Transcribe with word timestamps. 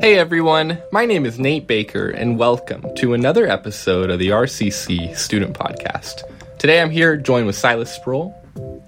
Hey 0.00 0.18
everyone, 0.18 0.78
my 0.92 1.04
name 1.04 1.26
is 1.26 1.38
Nate 1.38 1.66
Baker, 1.66 2.08
and 2.08 2.38
welcome 2.38 2.84
to 2.96 3.12
another 3.14 3.46
episode 3.46 4.10
of 4.10 4.18
the 4.18 4.28
RCC 4.28 5.14
Student 5.16 5.56
Podcast. 5.56 6.22
Today 6.58 6.80
I'm 6.80 6.90
here 6.90 7.16
joined 7.16 7.46
with 7.46 7.56
Silas 7.56 7.92
Sproul, 7.92 8.30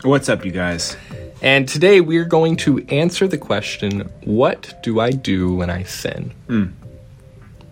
What's 0.02 0.28
up, 0.28 0.44
you 0.44 0.50
guys? 0.52 0.96
and 1.42 1.68
today 1.68 2.00
we're 2.00 2.24
going 2.24 2.56
to 2.58 2.84
answer 2.88 3.28
the 3.28 3.38
question 3.38 4.10
What 4.24 4.74
do 4.82 5.00
I 5.00 5.10
do 5.10 5.54
when 5.54 5.70
I 5.70 5.82
sin? 5.82 6.32
Hmm. 6.46 6.66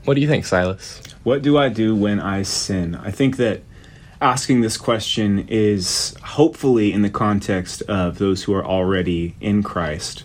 What 0.04 0.14
do 0.14 0.20
you 0.20 0.28
think, 0.28 0.44
Silas? 0.44 1.00
What 1.22 1.42
do 1.42 1.56
I 1.58 1.68
do 1.68 1.94
when 1.94 2.20
I 2.20 2.42
sin? 2.42 2.94
I 2.94 3.10
think 3.10 3.36
that 3.38 3.62
asking 4.20 4.60
this 4.60 4.76
question 4.76 5.46
is 5.48 6.14
hopefully 6.22 6.92
in 6.92 7.02
the 7.02 7.10
context 7.10 7.82
of 7.82 8.18
those 8.18 8.44
who 8.44 8.54
are 8.54 8.64
already 8.64 9.34
in 9.40 9.62
Christ. 9.62 10.24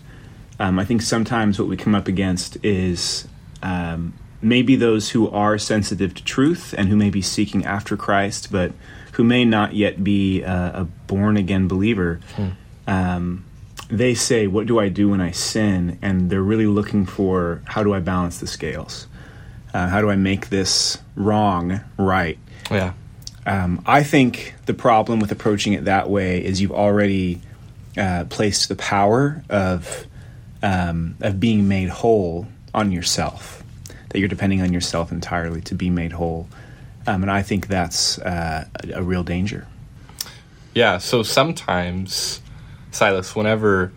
Um, 0.59 0.80
I 0.80 0.86
think 0.86 1.02
sometimes 1.02 1.59
what 1.59 1.68
we 1.68 1.77
come 1.77 1.95
up 1.95 2.08
against 2.08 2.58
is 2.64 3.27
um, 3.62 4.14
maybe 4.41 4.76
those 4.76 5.09
who 5.09 5.30
are 5.30 5.58
sensitive 5.58 6.14
to 6.14 6.23
truth 6.23 6.73
and 6.78 6.90
who 6.90 6.95
may 6.95 7.09
be 7.09 7.22
seeking 7.22 7.66
after 7.66 7.98
Christ, 7.98 8.52
but 8.52 8.72
who 9.14 9.23
may 9.23 9.45
not 9.45 9.73
yet 9.73 10.04
be 10.04 10.41
a, 10.44 10.72
a 10.76 10.84
born 11.08 11.38
again 11.38 11.68
believer. 11.68 12.20
Um, 12.88 13.45
they 13.90 14.14
say, 14.14 14.48
What 14.48 14.68
do 14.68 14.80
I 14.80 14.90
do 14.90 15.09
when 15.09 15.22
I 15.22 15.31
sin? 15.31 15.98
And 16.02 16.30
they're 16.30 16.41
really 16.41 16.67
looking 16.67 17.06
for 17.06 17.62
how 17.66 17.84
do 17.84 17.94
I 17.94 18.00
balance 18.00 18.40
the 18.40 18.48
scales? 18.48 19.08
Uh, 19.73 19.88
how 19.88 20.02
do 20.02 20.09
I 20.09 20.16
make 20.16 20.50
this 20.50 20.98
wrong 21.16 21.81
right? 21.98 22.38
Yeah. 22.72 22.94
Um, 23.45 23.84
I 23.86 24.03
think 24.03 24.56
the 24.66 24.73
problem 24.73 25.20
with 25.20 25.31
approaching 25.31 25.73
it 25.73 25.86
that 25.86 26.09
way 26.09 26.44
is 26.44 26.62
you've 26.62 26.72
already 26.72 27.42
uh, 27.98 28.26
placed 28.30 28.70
the 28.70 28.76
power 28.76 29.44
of 29.50 30.06
um, 30.64 31.16
of 31.22 31.39
being 31.39 31.67
made 31.67 31.89
whole 31.89 32.48
on 32.73 32.92
yourself. 32.92 33.64
That 34.09 34.20
you're 34.20 34.30
depending 34.30 34.61
on 34.61 34.72
yourself 34.72 35.11
entirely 35.11 35.61
to 35.61 35.75
be 35.75 35.89
made 35.89 36.14
whole, 36.14 36.48
um, 37.08 37.22
and 37.22 37.31
I 37.31 37.42
think 37.42 37.67
that's 37.67 38.17
uh, 38.20 38.66
a, 38.83 39.00
a 39.00 39.03
real 39.03 39.23
danger. 39.23 39.67
Yeah, 40.73 40.98
so 40.98 41.23
sometimes, 41.23 42.42
Silas, 42.92 43.36
whenever 43.36 43.92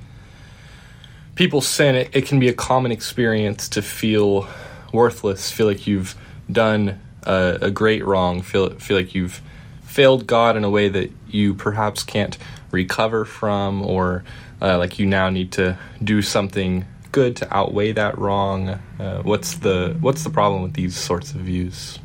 people 1.34 1.60
sin, 1.60 1.94
it, 1.94 2.10
it 2.12 2.26
can 2.26 2.40
be 2.40 2.48
a 2.48 2.52
common 2.52 2.92
experience 2.92 3.68
to 3.70 3.82
feel 3.82 4.48
worthless, 4.92 5.50
feel 5.50 5.66
like 5.66 5.86
you've 5.86 6.14
done 6.50 7.00
a, 7.22 7.58
a 7.62 7.70
great 7.70 8.04
wrong, 8.04 8.42
feel 8.42 8.70
feel 8.70 8.96
like 8.96 9.14
you've 9.14 9.40
failed 9.82 10.26
God 10.26 10.56
in 10.56 10.64
a 10.64 10.70
way 10.70 10.88
that 10.88 11.10
you 11.28 11.54
perhaps 11.54 12.02
can't 12.02 12.36
recover 12.70 13.24
from, 13.24 13.82
or 13.82 14.24
uh, 14.60 14.78
like 14.78 14.98
you 14.98 15.06
now 15.06 15.30
need 15.30 15.52
to 15.52 15.78
do 16.02 16.22
something 16.22 16.84
good 17.12 17.36
to 17.36 17.56
outweigh 17.56 17.92
that 17.92 18.18
wrong. 18.18 18.78
Uh, 18.98 19.22
what's 19.22 19.56
the 19.56 19.96
what's 20.00 20.24
the 20.24 20.30
problem 20.30 20.62
with 20.62 20.74
these 20.74 20.96
sorts 20.96 21.32
of 21.32 21.40
views? 21.40 21.98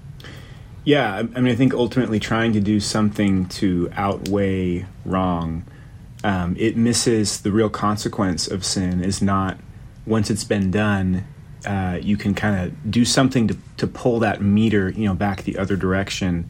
Yeah, 0.86 1.16
I 1.16 1.20
I 1.20 1.42
mean, 1.42 1.48
I 1.48 1.56
think 1.56 1.74
ultimately 1.74 2.20
trying 2.20 2.54
to 2.54 2.60
do 2.60 2.80
something 2.80 3.48
to 3.50 3.90
outweigh 3.94 4.86
wrong, 5.06 5.66
um, 6.24 6.56
it 6.60 6.78
misses 6.78 7.42
the 7.42 7.52
real 7.52 7.70
consequence 7.70 8.48
of 8.48 8.66
sin. 8.66 9.04
Is 9.04 9.22
not 9.22 9.58
once 10.06 10.30
it's 10.30 10.44
been 10.44 10.72
done, 10.72 11.26
uh, 11.66 12.00
you 12.02 12.18
can 12.18 12.34
kind 12.34 12.66
of 12.68 12.92
do 12.92 13.06
something 13.06 13.48
to 13.48 13.58
to 13.78 13.88
pull 13.88 14.20
that 14.20 14.42
meter, 14.42 14.90
you 14.90 15.06
know, 15.06 15.16
back 15.16 15.44
the 15.44 15.58
other 15.58 15.76
direction. 15.76 16.50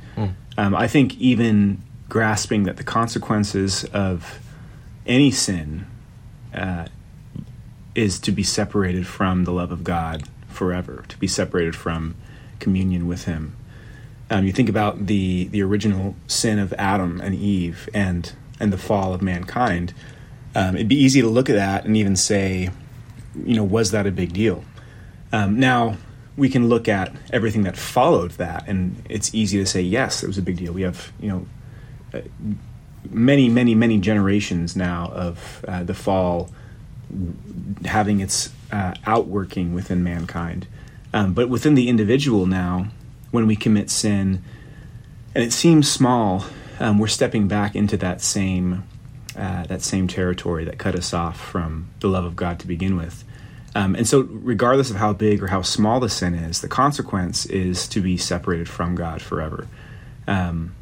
Um, 0.58 0.76
I 0.76 0.88
think 0.88 1.18
even 1.18 1.81
grasping 2.09 2.64
that 2.64 2.78
the 2.78 2.84
consequences 2.84 3.86
of 3.86 4.40
any 5.06 5.31
sin 5.31 5.88
uh, 6.54 6.86
is 7.96 8.20
to 8.20 8.32
be 8.32 8.44
separated 8.44 9.08
from 9.08 9.44
the 9.44 9.52
love 9.52 9.72
of 9.72 9.84
God 9.84 10.24
forever, 10.47 11.03
to 11.08 11.18
be 11.18 11.28
separated 11.28 11.75
from 11.75 12.16
communion 12.59 13.08
with 13.08 13.25
Him. 13.25 13.56
Um, 14.30 14.46
you 14.46 14.52
think 14.52 14.69
about 14.69 15.06
the 15.06 15.46
the 15.46 15.62
original 15.62 16.16
sin 16.28 16.59
of 16.59 16.74
Adam 16.74 17.22
and 17.22 17.36
Eve 17.36 17.90
and 17.94 18.31
and 18.59 18.72
the 18.72 18.78
fall 18.78 19.14
of 19.14 19.22
mankind. 19.22 19.94
Um, 20.56 20.75
it'd 20.75 20.88
be 20.88 20.96
easy 20.96 21.22
to 21.22 21.28
look 21.28 21.50
at 21.50 21.56
that 21.56 21.86
and 21.86 21.97
even 21.97 22.16
say, 22.16 22.70
you 23.44 23.56
know, 23.56 23.64
was 23.64 23.91
that 23.91 24.06
a 24.06 24.12
big 24.12 24.34
deal? 24.34 24.64
Um, 25.31 25.59
now 25.59 25.97
we 26.38 26.50
can 26.50 26.70
look 26.70 26.88
at 26.88 27.12
everything 27.31 27.64
that 27.64 27.78
followed 27.78 28.31
that, 28.31 28.68
and 28.68 29.03
it's 29.09 29.34
easy 29.34 29.58
to 29.59 29.66
say 29.66 29.81
yes, 29.81 30.24
it 30.24 30.28
was 30.28 30.38
a 30.38 30.41
big 30.41 30.58
deal. 30.58 30.74
We 30.74 30.84
have 30.84 31.12
you 31.20 31.30
know 31.30 32.22
many, 33.09 33.50
many, 33.50 33.75
many 33.75 34.00
generations 34.00 34.75
now 34.75 35.12
of 35.14 35.66
uh, 35.68 35.84
the 35.84 35.94
fall 35.94 36.50
having 37.86 38.19
its 38.19 38.52
uh, 38.72 38.94
outworking 39.06 39.74
within 39.74 40.03
mankind. 40.03 40.68
Um, 41.14 41.34
but 41.34 41.50
within 41.50 41.75
the 41.75 41.90
individual 41.90 42.46
now, 42.46 42.88
when 43.31 43.46
we 43.47 43.56
commit 43.56 43.90
sin, 43.90 44.44
and 45.36 45.44
it 45.44 45.53
seems 45.53 45.91
small, 45.91 46.46
um, 46.80 46.97
we're 46.97 47.08
stepping 47.08 47.47
back 47.47 47.75
into 47.75 47.97
that 47.97 48.22
same 48.22 48.84
uh, 49.35 49.64
that 49.66 49.81
same 49.81 50.08
territory 50.08 50.64
that 50.64 50.78
cut 50.78 50.94
us 50.94 51.12
off 51.12 51.40
from 51.40 51.90
the 52.02 52.08
love 52.08 52.24
of 52.24 52.35
God 52.35 52.59
to 52.59 52.68
begin 52.68 52.96
with. 52.96 53.24
Um, 53.74 53.96
and 53.96 54.08
so, 54.08 54.22
regardless 54.22 54.91
of 54.91 54.97
how 54.97 55.14
big 55.14 55.41
or 55.41 55.47
how 55.47 55.64
small 55.64 56.00
the 56.00 56.09
sin 56.09 56.35
is, 56.35 56.62
the 56.62 56.68
consequence 56.68 57.47
is 57.47 57.88
to 57.90 58.02
be 58.02 58.18
separated 58.18 58.70
from 58.70 58.94
God 58.94 59.22
forever. 59.22 59.68
Um, 60.28 60.75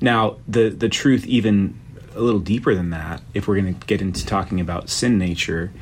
now, 0.00 0.36
the 0.48 0.70
the 0.70 0.88
truth, 0.88 1.26
even 1.26 1.78
a 2.14 2.20
little 2.20 2.40
deeper 2.40 2.74
than 2.74 2.90
that, 2.90 3.22
if 3.34 3.46
we're 3.46 3.60
going 3.60 3.74
to 3.74 3.86
get 3.86 4.00
into 4.00 4.26
talking 4.26 4.60
about 4.60 4.88
sin 4.88 5.18
nature, 5.18 5.72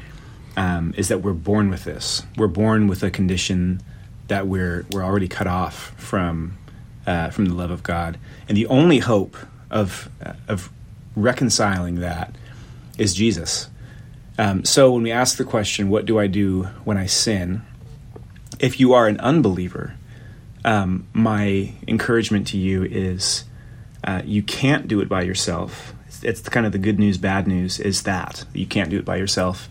um, 0.56 0.92
is 0.96 1.08
that 1.08 1.22
we're 1.22 1.32
born 1.32 1.70
with 1.70 1.84
this. 1.84 2.22
We're 2.36 2.48
born 2.48 2.88
with 2.88 3.02
a 3.02 3.10
condition 3.10 3.80
that 4.26 4.46
we're 4.46 4.86
we're 4.92 5.04
already 5.04 5.28
cut 5.28 5.46
off 5.46 5.94
from 5.96 6.58
uh, 7.06 7.30
from 7.30 7.46
the 7.46 7.54
love 7.54 7.70
of 7.70 7.82
God, 7.82 8.18
and 8.48 8.56
the 8.56 8.66
only 8.66 8.98
hope 8.98 9.36
of 9.70 10.10
uh, 10.24 10.34
of 10.48 10.70
reconciling 11.16 11.96
that 11.96 12.34
is 12.98 13.14
Jesus. 13.14 13.68
Um, 14.36 14.64
so 14.64 14.92
when 14.92 15.02
we 15.02 15.12
ask 15.12 15.36
the 15.36 15.44
question, 15.44 15.88
"What 15.88 16.06
do 16.06 16.18
I 16.18 16.26
do 16.26 16.64
when 16.84 16.96
I 16.96 17.06
sin?" 17.06 17.62
If 18.58 18.80
you 18.80 18.92
are 18.92 19.06
an 19.06 19.20
unbeliever, 19.20 19.94
um, 20.64 21.06
my 21.12 21.72
encouragement 21.86 22.48
to 22.48 22.58
you 22.58 22.82
is 22.82 23.44
uh, 24.04 24.22
you 24.24 24.42
can't 24.42 24.88
do 24.88 25.00
it 25.00 25.08
by 25.08 25.22
yourself. 25.22 25.94
It's, 26.06 26.22
it's 26.24 26.48
kind 26.48 26.66
of 26.66 26.72
the 26.72 26.78
good 26.78 26.98
news, 26.98 27.18
bad 27.18 27.46
news 27.46 27.78
is 27.80 28.02
that 28.04 28.44
you 28.52 28.66
can't 28.66 28.90
do 28.90 28.98
it 28.98 29.04
by 29.04 29.16
yourself. 29.16 29.68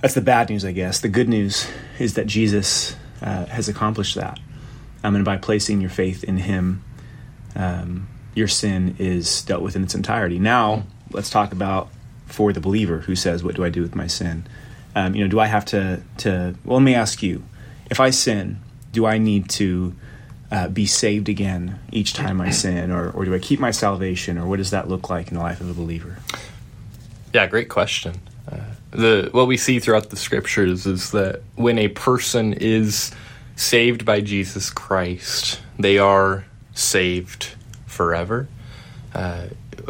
That's 0.00 0.14
the 0.14 0.22
bad 0.22 0.48
news, 0.48 0.64
I 0.64 0.72
guess. 0.72 1.00
The 1.00 1.08
good 1.08 1.28
news 1.28 1.68
is 1.98 2.14
that 2.14 2.26
Jesus 2.26 2.96
uh, 3.20 3.46
has 3.46 3.68
accomplished 3.68 4.14
that. 4.14 4.40
Um, 5.04 5.14
and 5.14 5.24
by 5.24 5.36
placing 5.36 5.80
your 5.80 5.90
faith 5.90 6.24
in 6.24 6.38
Him, 6.38 6.82
um, 7.54 8.08
your 8.34 8.48
sin 8.48 8.96
is 8.98 9.42
dealt 9.42 9.62
with 9.62 9.76
in 9.76 9.82
its 9.82 9.94
entirety. 9.94 10.38
Now, 10.38 10.84
let's 11.10 11.30
talk 11.30 11.52
about 11.52 11.88
for 12.26 12.52
the 12.52 12.60
believer 12.60 12.98
who 13.00 13.16
says, 13.16 13.42
"What 13.42 13.56
do 13.56 13.64
I 13.64 13.70
do 13.70 13.82
with 13.82 13.94
my 13.94 14.06
sin?" 14.06 14.46
Um, 14.94 15.14
you 15.14 15.24
know, 15.24 15.30
do 15.30 15.40
I 15.40 15.46
have 15.46 15.64
to 15.66 16.02
to? 16.18 16.54
Well, 16.64 16.78
let 16.78 16.84
me 16.84 16.94
ask 16.94 17.22
you: 17.22 17.42
If 17.90 17.98
I 17.98 18.10
sin, 18.10 18.60
do 18.92 19.06
I 19.06 19.18
need 19.18 19.48
to 19.50 19.94
uh, 20.50 20.68
be 20.68 20.86
saved 20.86 21.28
again 21.28 21.78
each 21.92 22.12
time 22.12 22.40
I 22.40 22.50
sin, 22.50 22.90
or 22.90 23.10
or 23.10 23.24
do 23.24 23.34
I 23.34 23.38
keep 23.38 23.60
my 23.60 23.70
salvation, 23.70 24.38
or 24.38 24.46
what 24.46 24.56
does 24.56 24.70
that 24.70 24.88
look 24.88 25.08
like 25.10 25.28
in 25.28 25.34
the 25.34 25.42
life 25.42 25.60
of 25.60 25.70
a 25.70 25.74
believer? 25.74 26.18
Yeah, 27.32 27.46
great 27.46 27.68
question. 27.68 28.20
Uh, 28.50 28.58
the 28.90 29.28
what 29.32 29.46
we 29.46 29.56
see 29.56 29.78
throughout 29.78 30.10
the 30.10 30.16
scriptures 30.16 30.86
is 30.86 31.12
that 31.12 31.42
when 31.54 31.78
a 31.78 31.88
person 31.88 32.52
is 32.54 33.12
saved 33.54 34.04
by 34.04 34.20
Jesus 34.20 34.70
Christ, 34.70 35.60
they 35.78 35.98
are 35.98 36.44
saved 36.74 37.54
forever. 37.86 38.48
Uh, 39.14 39.46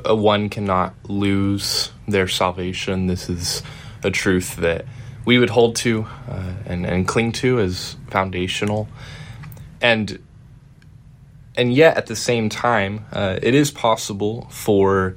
one 0.06 0.48
cannot 0.48 0.94
lose 1.04 1.90
their 2.06 2.28
salvation. 2.28 3.06
This 3.06 3.28
is 3.28 3.62
a 4.02 4.10
truth 4.10 4.56
that 4.56 4.84
we 5.24 5.38
would 5.38 5.50
hold 5.50 5.76
to 5.76 6.06
uh, 6.28 6.52
and, 6.66 6.86
and 6.86 7.06
cling 7.06 7.32
to 7.32 7.60
as 7.60 7.96
foundational. 8.10 8.88
And 9.80 10.18
and 11.60 11.74
yet 11.74 11.98
at 11.98 12.06
the 12.06 12.16
same 12.16 12.48
time, 12.48 13.04
uh, 13.12 13.38
it 13.42 13.54
is 13.54 13.70
possible 13.70 14.48
for 14.50 15.14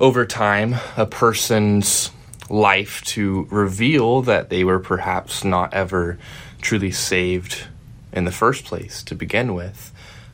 over 0.00 0.24
time 0.24 0.76
a 0.96 1.04
person's 1.04 2.10
life 2.48 3.02
to 3.02 3.46
reveal 3.50 4.22
that 4.22 4.48
they 4.48 4.64
were 4.64 4.78
perhaps 4.78 5.44
not 5.44 5.74
ever 5.74 6.18
truly 6.62 6.90
saved 6.90 7.66
in 8.10 8.24
the 8.24 8.32
first 8.32 8.64
place 8.64 9.02
to 9.02 9.14
begin 9.14 9.52
with. 9.52 9.92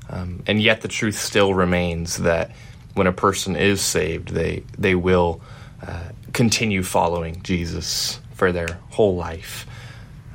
Um, 0.08 0.44
and 0.46 0.62
yet 0.62 0.80
the 0.80 0.86
truth 0.86 1.18
still 1.18 1.54
remains 1.54 2.18
that 2.18 2.52
when 2.94 3.08
a 3.08 3.12
person 3.12 3.56
is 3.56 3.80
saved, 3.80 4.28
they, 4.28 4.62
they 4.78 4.94
will 4.94 5.40
uh, 5.84 6.10
continue 6.32 6.84
following 6.84 7.42
Jesus 7.42 8.20
for 8.34 8.52
their 8.52 8.78
whole 8.90 9.16
life. 9.16 9.66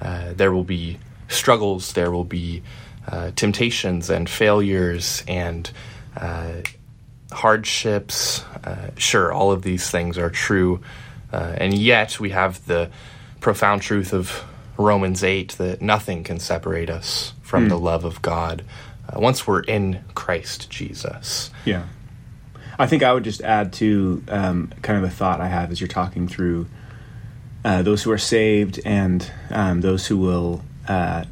Uh, 0.02 0.34
there 0.34 0.52
will 0.52 0.66
be 0.66 1.00
struggles, 1.30 1.94
there 1.94 2.12
will 2.12 2.26
be 2.26 2.62
uh, 3.08 3.32
temptations 3.36 4.10
and 4.10 4.30
failures 4.30 5.24
and 5.28 5.70
uh, 6.18 6.62
hardships. 7.32 8.44
Uh, 8.64 8.92
sure, 8.98 9.32
all 9.32 9.52
of 9.52 9.62
these 9.62 9.90
things 9.90 10.18
are 10.18 10.30
true, 10.30 10.82
uh, 11.32 11.56
and 11.58 11.74
yet 11.74 12.20
we 12.20 12.32
have 12.32 12.66
the 12.66 12.90
profound 13.40 13.82
truth 13.82 14.14
of 14.14 14.44
Romans 14.78 15.24
8 15.24 15.54
that 15.54 15.82
nothing 15.82 16.24
can 16.24 16.40
separate 16.40 16.90
us 16.90 17.34
from 17.42 17.70
the 17.70 17.78
love 17.78 18.04
of 18.04 18.22
God 18.22 18.64
uh, 19.08 19.20
once 19.20 19.48
we're 19.48 19.62
in 19.62 20.04
Christ 20.16 20.70
Jesus. 20.70 21.52
Yeah. 21.64 21.84
I 22.78 22.88
think 22.88 23.04
I 23.04 23.14
would 23.14 23.24
just 23.24 23.42
add 23.42 23.72
to 23.74 24.24
um, 24.28 24.74
kind 24.82 24.98
of 24.98 25.10
a 25.10 25.14
thought 25.14 25.40
I 25.40 25.48
have 25.48 25.72
as 25.72 25.80
you're 25.80 25.88
talking 25.88 26.28
through 26.28 26.68
uh, 27.64 27.82
those 27.84 28.04
who 28.04 28.12
are 28.12 28.18
saved 28.18 28.80
and 28.86 29.32
um, 29.50 29.82
those 29.82 30.08
who 30.08 30.18
will. 30.18 30.62
Uh, 30.88 31.26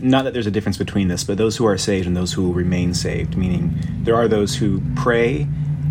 not 0.00 0.24
that 0.24 0.32
there's 0.32 0.46
a 0.46 0.50
difference 0.50 0.78
between 0.78 1.08
this, 1.08 1.24
but 1.24 1.38
those 1.38 1.56
who 1.56 1.66
are 1.66 1.76
saved 1.76 2.06
and 2.06 2.16
those 2.16 2.32
who 2.32 2.42
will 2.44 2.54
remain 2.54 2.94
saved. 2.94 3.36
Meaning, 3.36 3.78
there 4.02 4.16
are 4.16 4.28
those 4.28 4.56
who 4.56 4.82
pray 4.96 5.46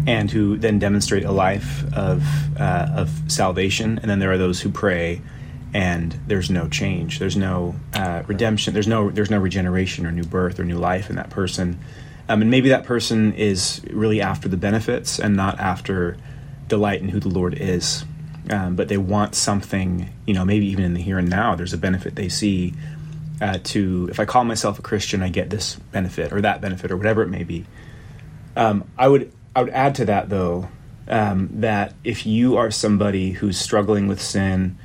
and 0.06 0.30
who 0.30 0.58
then 0.58 0.80
demonstrate 0.80 1.24
a 1.24 1.32
life 1.32 1.84
of 1.94 2.24
uh, 2.60 2.88
of 2.96 3.10
salvation, 3.28 4.00
and 4.00 4.10
then 4.10 4.20
there 4.20 4.32
are 4.32 4.38
those 4.38 4.62
who 4.62 4.70
pray 4.70 5.22
and 5.74 6.16
there's 6.28 6.50
no 6.50 6.68
change. 6.70 7.20
There's 7.20 7.36
no 7.36 7.76
uh, 7.94 8.24
redemption. 8.28 8.74
There's 8.74 8.88
no 8.88 9.10
there's 9.10 9.32
no 9.32 9.40
regeneration 9.40 10.06
or 10.06 10.12
new 10.12 10.24
birth 10.24 10.60
or 10.60 10.64
new 10.64 10.78
life 10.78 11.10
in 11.10 11.16
that 11.16 11.30
person. 11.30 11.80
Um, 12.30 12.42
and 12.42 12.52
maybe 12.52 12.70
that 12.70 12.86
person 12.86 13.34
is 13.34 13.82
really 13.90 14.22
after 14.22 14.48
the 14.48 14.58
benefits 14.58 15.20
and 15.20 15.36
not 15.36 15.60
after 15.60 16.16
delight 16.68 17.02
in 17.02 17.10
who 17.10 17.20
the 17.20 17.30
Lord 17.30 17.56
is. 17.60 18.06
Um, 18.50 18.76
but 18.76 18.90
they 18.90 18.98
want 18.98 19.36
something, 19.36 20.10
you 20.26 20.34
know, 20.34 20.44
maybe 20.44 20.66
even 20.68 20.84
in 20.84 20.94
the 20.94 21.02
here 21.02 21.18
and 21.18 21.30
now, 21.30 21.56
there's 21.56 21.74
a 21.74 21.78
benefit 21.78 22.16
they 22.16 22.30
see 22.30 22.74
uh, 23.44 23.60
to, 23.62 24.08
if 24.10 24.22
I 24.22 24.26
call 24.26 24.46
myself 24.46 24.80
a 24.80 24.82
Christian, 24.82 25.22
I 25.22 25.28
get 25.28 25.50
this 25.50 25.76
benefit 25.76 26.32
or 26.32 26.40
that 26.42 26.62
benefit 26.62 26.92
or 26.92 26.98
whatever 26.98 27.22
it 27.24 27.28
may 27.28 27.44
be. 27.44 27.66
Um, 28.56 28.90
I 28.98 29.10
would 29.10 29.34
I 29.54 29.64
would 29.64 29.74
add 29.74 29.96
to 29.96 30.06
that 30.06 30.30
though 30.30 30.70
um, 31.10 31.50
that 31.52 31.94
if 32.06 32.26
you 32.26 32.56
are 32.56 32.72
somebody 32.72 33.32
who's 33.32 33.60
struggling 33.60 34.08
with 34.08 34.22
sin 34.22 34.78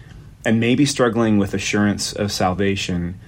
and 0.44 0.58
maybe 0.58 0.84
struggling 0.84 1.38
with 1.38 1.54
assurance 1.54 2.12
of 2.12 2.32
salvation, 2.32 3.20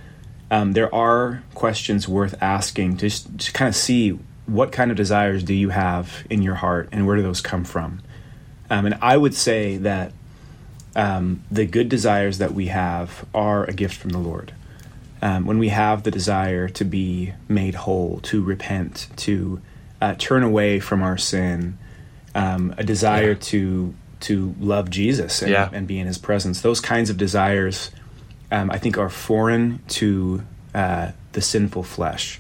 um, 0.51 0.73
there 0.73 0.93
are 0.93 1.45
questions 1.55 2.09
worth 2.09 2.35
asking 2.43 2.97
to, 2.97 3.39
to 3.39 3.53
kind 3.53 3.69
of 3.69 3.77
see 3.77 4.19
what 4.47 4.73
kind 4.73 4.91
of 4.91 4.97
desires 4.97 5.45
do 5.45 5.55
you 5.55 5.69
have 5.69 6.27
in 6.29 6.43
your 6.43 6.57
heart 6.57 6.89
and 6.91 7.07
where 7.07 7.15
do 7.15 7.23
those 7.23 7.41
come 7.41 7.63
from. 7.63 8.03
Um, 8.69 8.87
and 8.87 8.99
I 9.01 9.17
would 9.17 9.35
say 9.35 9.77
that 9.77 10.13
um, 10.97 11.45
the 11.53 11.67
good 11.67 11.89
desires 11.89 12.39
that 12.39 12.53
we 12.53 12.67
have 12.67 13.25
are 13.33 13.65
a 13.65 13.73
gift 13.73 13.95
from 13.95 14.11
the 14.11 14.19
Lord. 14.19 14.53
Um, 15.23 15.45
when 15.45 15.59
we 15.59 15.69
have 15.69 16.03
the 16.03 16.11
desire 16.11 16.69
to 16.71 16.85
be 16.85 17.35
made 17.49 17.75
whole, 17.75 18.21
to 18.25 18.43
repent, 18.43 19.09
to 19.17 19.61
uh, 20.01 20.15
turn 20.19 20.43
away 20.43 20.81
from 20.81 21.03
our 21.03 21.19
sin, 21.19 21.79
um, 22.35 22.75
a 22.79 22.85
desire 22.85 23.33
yeah. 23.33 23.39
to 23.41 23.95
to 24.21 24.55
love 24.61 24.91
Jesus 24.91 25.41
and, 25.41 25.51
yeah. 25.51 25.71
and, 25.73 25.87
be 25.87 25.99
in 25.99 26.07
His 26.07 26.19
presence, 26.19 26.61
those 26.61 26.81
kinds 26.81 27.09
of 27.09 27.17
desires, 27.17 27.91
um, 28.51 28.71
I 28.71 28.77
think, 28.77 28.99
are 28.99 29.09
foreign 29.09 29.81
to 29.89 30.43
uh, 30.75 31.13
the 31.33 31.41
sinful 31.41 31.85
flesh. 31.85 32.39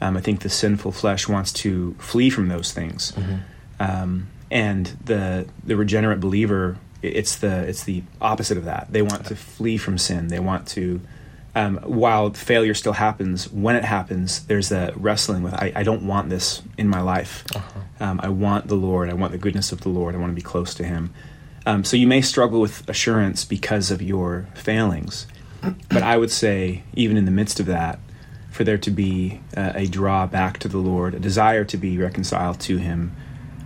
Um, 0.00 0.16
I 0.16 0.20
think 0.20 0.40
the 0.40 0.48
sinful 0.48 0.92
flesh 0.92 1.28
wants 1.28 1.52
to 1.54 1.94
flee 1.98 2.30
from 2.30 2.48
those 2.48 2.72
things, 2.72 3.12
mm-hmm. 3.12 4.20
and 4.50 4.86
the 5.04 5.46
the 5.64 5.76
regenerate 5.76 6.20
believer 6.20 6.78
it's 7.02 7.36
the 7.36 7.68
it's 7.68 7.84
the 7.84 8.02
opposite 8.20 8.58
of 8.58 8.64
that. 8.64 8.88
They 8.90 9.02
want 9.02 9.26
to 9.26 9.36
flee 9.36 9.76
from 9.76 9.98
sin. 9.98 10.28
They 10.28 10.40
want 10.40 10.66
to 10.68 11.00
um, 11.58 11.78
while 11.78 12.30
failure 12.30 12.72
still 12.72 12.92
happens, 12.92 13.50
when 13.50 13.74
it 13.74 13.84
happens, 13.84 14.44
there's 14.44 14.70
a 14.70 14.92
wrestling 14.94 15.42
with 15.42 15.54
I, 15.54 15.72
I 15.74 15.82
don't 15.82 16.06
want 16.06 16.30
this 16.30 16.62
in 16.76 16.88
my 16.88 17.00
life. 17.00 17.44
Uh-huh. 17.52 17.80
Um, 17.98 18.20
I 18.22 18.28
want 18.28 18.68
the 18.68 18.76
Lord. 18.76 19.10
I 19.10 19.14
want 19.14 19.32
the 19.32 19.38
goodness 19.38 19.72
of 19.72 19.80
the 19.80 19.88
Lord. 19.88 20.14
I 20.14 20.18
want 20.18 20.30
to 20.30 20.36
be 20.36 20.42
close 20.42 20.72
to 20.74 20.84
Him. 20.84 21.12
Um, 21.66 21.82
so 21.82 21.96
you 21.96 22.06
may 22.06 22.22
struggle 22.22 22.60
with 22.60 22.88
assurance 22.88 23.44
because 23.44 23.90
of 23.90 24.00
your 24.00 24.46
failings, 24.54 25.26
but 25.88 26.04
I 26.04 26.16
would 26.16 26.30
say 26.30 26.84
even 26.94 27.16
in 27.16 27.24
the 27.24 27.32
midst 27.32 27.58
of 27.58 27.66
that, 27.66 27.98
for 28.52 28.62
there 28.62 28.78
to 28.78 28.90
be 28.92 29.40
uh, 29.56 29.72
a 29.74 29.86
draw 29.86 30.26
back 30.26 30.58
to 30.60 30.68
the 30.68 30.78
Lord, 30.78 31.14
a 31.14 31.18
desire 31.18 31.64
to 31.64 31.76
be 31.76 31.98
reconciled 31.98 32.60
to 32.60 32.76
Him, 32.76 33.16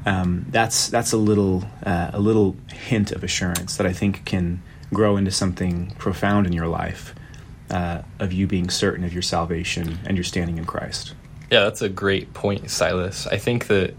um, 0.07 0.47
that's 0.49 0.89
that's 0.89 1.13
a 1.13 1.19
little 1.19 1.65
uh, 1.85 2.11
a 2.15 2.21
little 2.21 2.57
hint 2.73 3.13
of 3.13 3.23
assurance 3.23 3.77
that 3.77 3.87
I 3.87 3.93
think 3.93 4.25
can 4.25 4.63
grow 4.95 5.19
into 5.19 5.31
something 5.31 5.95
profound 5.99 6.47
in 6.47 6.55
your 6.55 6.69
life 6.69 7.15
uh, 7.73 8.03
of 8.19 8.33
you 8.33 8.47
being 8.47 8.71
certain 8.71 9.05
of 9.05 9.13
your 9.13 9.23
salvation 9.23 9.99
and 10.05 10.17
your 10.17 10.25
standing 10.25 10.59
in 10.59 10.65
Christ. 10.65 11.15
Yeah, 11.51 11.65
that's 11.65 11.83
a 11.83 11.89
great 11.89 12.33
point, 12.35 12.71
Silas. 12.71 13.27
I 13.27 13.39
think 13.39 13.67
that 13.67 13.95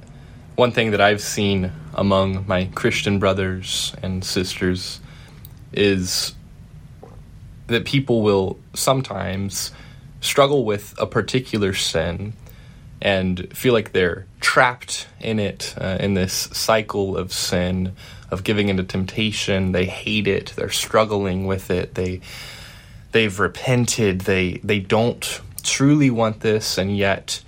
one 0.55 0.71
thing 0.71 0.91
that 0.91 1.01
I've 1.01 1.21
seen 1.21 1.71
among 1.93 2.47
my 2.47 2.65
Christian 2.75 3.19
brothers 3.19 3.93
and 4.01 4.23
sisters 4.23 4.99
is 5.71 6.33
that 7.67 7.85
people 7.85 8.21
will 8.21 8.59
sometimes 8.73 9.71
struggle 10.21 10.63
with 10.63 10.93
a 10.99 11.05
particular 11.05 11.73
sin 11.73 12.33
and 13.01 13.55
feel 13.55 13.73
like 13.73 13.91
they're 13.91 14.25
trapped 14.39 15.07
in 15.19 15.39
it, 15.39 15.73
uh, 15.77 15.97
in 15.99 16.13
this 16.13 16.33
cycle 16.33 17.17
of 17.17 17.33
sin, 17.33 17.93
of 18.31 18.43
giving 18.43 18.69
into 18.69 18.83
temptation. 18.83 19.73
They 19.73 19.85
hate 19.85 20.27
it, 20.27 20.53
they're 20.55 20.69
struggling 20.69 21.45
with 21.45 21.69
it, 21.69 21.95
they 21.95 22.21
they've 23.13 23.39
repented 23.39 24.21
they 24.21 24.59
they 24.63 24.79
don't 24.79 25.41
truly 25.63 26.09
want 26.09 26.41
this 26.41 26.77
and 26.77 26.95
yet 26.95 27.41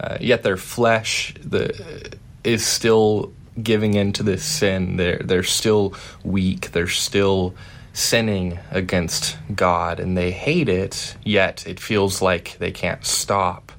uh, 0.00 0.18
yet 0.20 0.42
their 0.42 0.56
flesh 0.56 1.32
the 1.42 2.18
is 2.42 2.66
still 2.66 3.32
giving 3.62 3.94
into 3.94 4.22
this 4.22 4.44
sin. 4.44 4.96
They're 4.96 5.18
they're 5.18 5.42
still 5.42 5.94
weak. 6.24 6.72
They're 6.72 6.88
still 6.88 7.54
sinning 7.92 8.58
against 8.70 9.36
God 9.54 9.98
and 9.98 10.16
they 10.16 10.30
hate 10.30 10.68
it 10.68 11.16
yet 11.24 11.66
it 11.66 11.80
feels 11.80 12.22
like 12.22 12.56
they 12.58 12.70
can't 12.70 13.04
stop. 13.04 13.72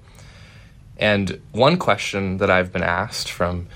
And 0.97 1.41
one 1.51 1.77
question 1.77 2.37
that 2.37 2.51
I've 2.51 2.73
been 2.73 2.83
asked 2.83 3.31
from 3.31 3.67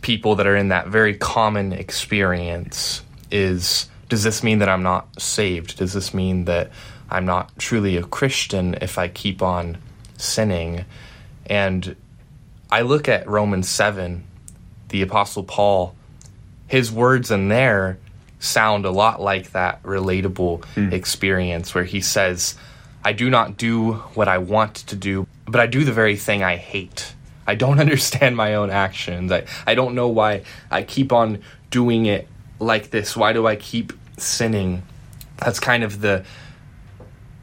people 0.00 0.36
that 0.36 0.46
are 0.46 0.56
in 0.56 0.68
that 0.68 0.86
very 0.86 1.16
common 1.16 1.72
experience 1.72 3.02
is 3.30 3.88
does 4.08 4.22
this 4.22 4.42
mean 4.42 4.58
that 4.60 4.68
I'm 4.68 4.82
not 4.82 5.20
saved? 5.20 5.78
Does 5.78 5.92
this 5.92 6.14
mean 6.14 6.44
that 6.44 6.70
I'm 7.10 7.26
not 7.26 7.58
truly 7.58 7.96
a 7.96 8.02
Christian 8.02 8.74
if 8.80 8.98
I 8.98 9.08
keep 9.08 9.42
on 9.42 9.78
sinning? 10.16 10.84
And 11.46 11.96
I 12.70 12.82
look 12.82 13.08
at 13.08 13.28
Romans 13.28 13.68
7, 13.68 14.24
the 14.88 15.02
Apostle 15.02 15.44
Paul, 15.44 15.94
his 16.66 16.90
words 16.90 17.30
in 17.30 17.48
there 17.48 17.98
sound 18.38 18.84
a 18.84 18.90
lot 18.90 19.20
like 19.20 19.52
that 19.52 19.82
relatable 19.82 20.60
mm. 20.74 20.92
experience 20.92 21.74
where 21.74 21.84
he 21.84 22.00
says, 22.00 22.54
I 23.04 23.12
do 23.12 23.30
not 23.30 23.56
do 23.56 23.92
what 24.14 24.28
I 24.28 24.38
want 24.38 24.74
to 24.74 24.96
do, 24.96 25.26
but 25.46 25.60
I 25.60 25.66
do 25.66 25.84
the 25.84 25.92
very 25.92 26.16
thing 26.16 26.42
I 26.42 26.56
hate. 26.56 27.14
I 27.46 27.54
don't 27.54 27.80
understand 27.86 28.36
my 28.36 28.54
own 28.54 28.70
actions. 28.70 29.30
I, 29.32 29.44
I 29.66 29.74
don't 29.74 29.94
know 29.94 30.08
why 30.08 30.42
I 30.70 30.82
keep 30.82 31.12
on 31.12 31.42
doing 31.70 32.06
it 32.06 32.28
like 32.58 32.90
this? 32.90 33.16
Why 33.16 33.32
do 33.32 33.46
I 33.46 33.56
keep 33.56 33.92
sinning? 34.18 34.82
That's 35.38 35.60
kind 35.60 35.84
of 35.84 36.00
the 36.00 36.24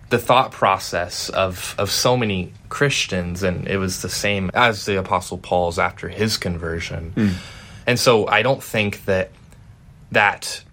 the 0.10 0.20
thought 0.20 0.52
process 0.52 1.30
of 1.30 1.76
of 1.78 1.90
so 1.90 2.16
many 2.16 2.54
Christians, 2.70 3.44
and 3.44 3.68
it 3.68 3.78
was 3.78 4.02
the 4.02 4.10
same 4.10 4.52
as 4.54 4.86
the 4.86 5.00
Apostle 5.00 5.38
Paul's 5.38 5.80
after 5.80 6.08
his 6.08 6.38
conversion. 6.38 7.14
Mm. 7.16 7.34
And 7.88 8.00
so 8.00 8.28
I 8.28 8.44
don't 8.44 8.64
think 8.64 9.06
that 9.06 9.32
that 10.12 10.64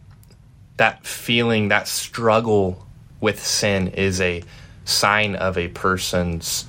that 0.77 1.07
feeling, 1.07 1.69
that 1.69 1.89
struggle 1.89 2.87
with 3.21 3.45
sin, 3.45 3.89
is 3.89 4.21
a 4.21 4.43
sign 4.85 5.37
of 5.37 5.59
a 5.59 5.69
person's 5.69 6.67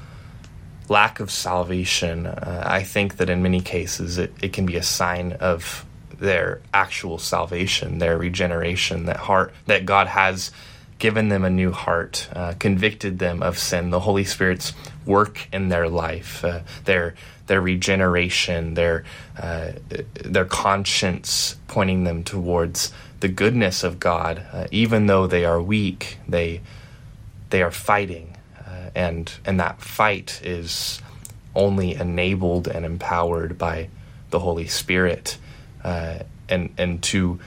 lack 0.89 1.19
of 1.19 1.31
salvation. 1.31 2.25
Uh, 2.27 2.63
I 2.65 2.83
think 2.83 3.17
that 3.17 3.29
in 3.29 3.41
many 3.41 3.61
cases 3.61 4.17
it, 4.17 4.33
it 4.41 4.53
can 4.53 4.65
be 4.65 4.75
a 4.75 4.83
sign 4.83 5.33
of 5.33 5.85
their 6.21 6.61
actual 6.71 7.17
salvation, 7.17 7.97
their 7.97 8.17
regeneration, 8.17 9.07
that 9.07 9.17
heart 9.17 9.53
that 9.65 9.85
God 9.85 10.07
has 10.07 10.51
given 10.99 11.29
them 11.29 11.43
a 11.43 11.49
new 11.49 11.71
heart, 11.71 12.29
uh, 12.35 12.53
convicted 12.59 13.17
them 13.17 13.41
of 13.41 13.57
sin, 13.57 13.89
the 13.89 14.01
Holy 14.01 14.23
Spirit's 14.23 14.71
work 15.03 15.47
in 15.51 15.69
their 15.69 15.89
life, 15.89 16.45
uh, 16.45 16.61
their 16.85 17.15
their 17.47 17.59
regeneration, 17.59 18.75
their 18.75 19.03
uh, 19.37 19.71
their 20.13 20.45
conscience 20.45 21.55
pointing 21.67 22.03
them 22.03 22.23
towards 22.23 22.93
the 23.19 23.27
goodness 23.27 23.83
of 23.83 23.99
God, 23.99 24.45
uh, 24.53 24.67
even 24.69 25.07
though 25.07 25.25
they 25.25 25.43
are 25.43 25.61
weak, 25.61 26.19
they 26.27 26.61
they 27.49 27.63
are 27.63 27.71
fighting, 27.71 28.37
uh, 28.59 28.91
and 28.93 29.33
and 29.43 29.59
that 29.59 29.81
fight 29.81 30.39
is 30.43 31.01
only 31.55 31.95
enabled 31.95 32.67
and 32.67 32.85
empowered 32.85 33.57
by 33.57 33.89
the 34.29 34.39
Holy 34.39 34.67
Spirit 34.67 35.37
uh, 35.83 36.19
and 36.49 36.73
and 36.77 37.01
to 37.03 37.39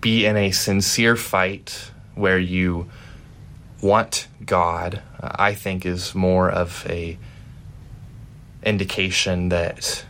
be 0.00 0.26
in 0.26 0.36
a 0.36 0.50
sincere 0.50 1.16
fight 1.16 1.90
where 2.14 2.38
you 2.38 2.90
want 3.80 4.28
God, 4.44 5.02
uh, 5.20 5.30
I 5.34 5.54
think 5.54 5.86
is 5.86 6.14
more 6.14 6.50
of 6.50 6.86
a 6.88 7.18
indication 8.64 9.48
that 9.48 10.04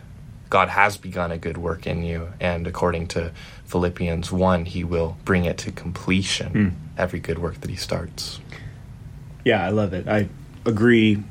God 0.51 0.69
has 0.69 0.97
begun 0.97 1.33
a 1.33 1.39
good 1.39 1.57
work 1.57 1.87
in 1.87 2.03
you, 2.03 2.29
and 2.41 2.67
according 2.67 3.09
to 3.09 3.33
Philippians 3.65 4.31
one, 4.31 4.67
He 4.67 4.85
will 4.85 5.17
bring 5.25 5.45
it 5.45 5.57
to 5.59 5.73
completion. 5.73 6.53
Mm. 6.53 6.73
Every 6.99 7.21
good 7.21 7.39
work 7.39 7.61
that 7.63 7.71
He 7.71 7.77
starts. 7.77 8.41
Yeah, 9.45 9.65
I 9.65 9.71
love 9.71 9.95
it. 9.95 10.07
I 10.07 10.29
agree 10.67 11.23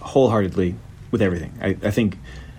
wholeheartedly 0.00 0.74
with 1.10 1.22
everything. 1.22 1.52
I, 1.60 1.68
I 1.82 1.90
think 1.90 2.18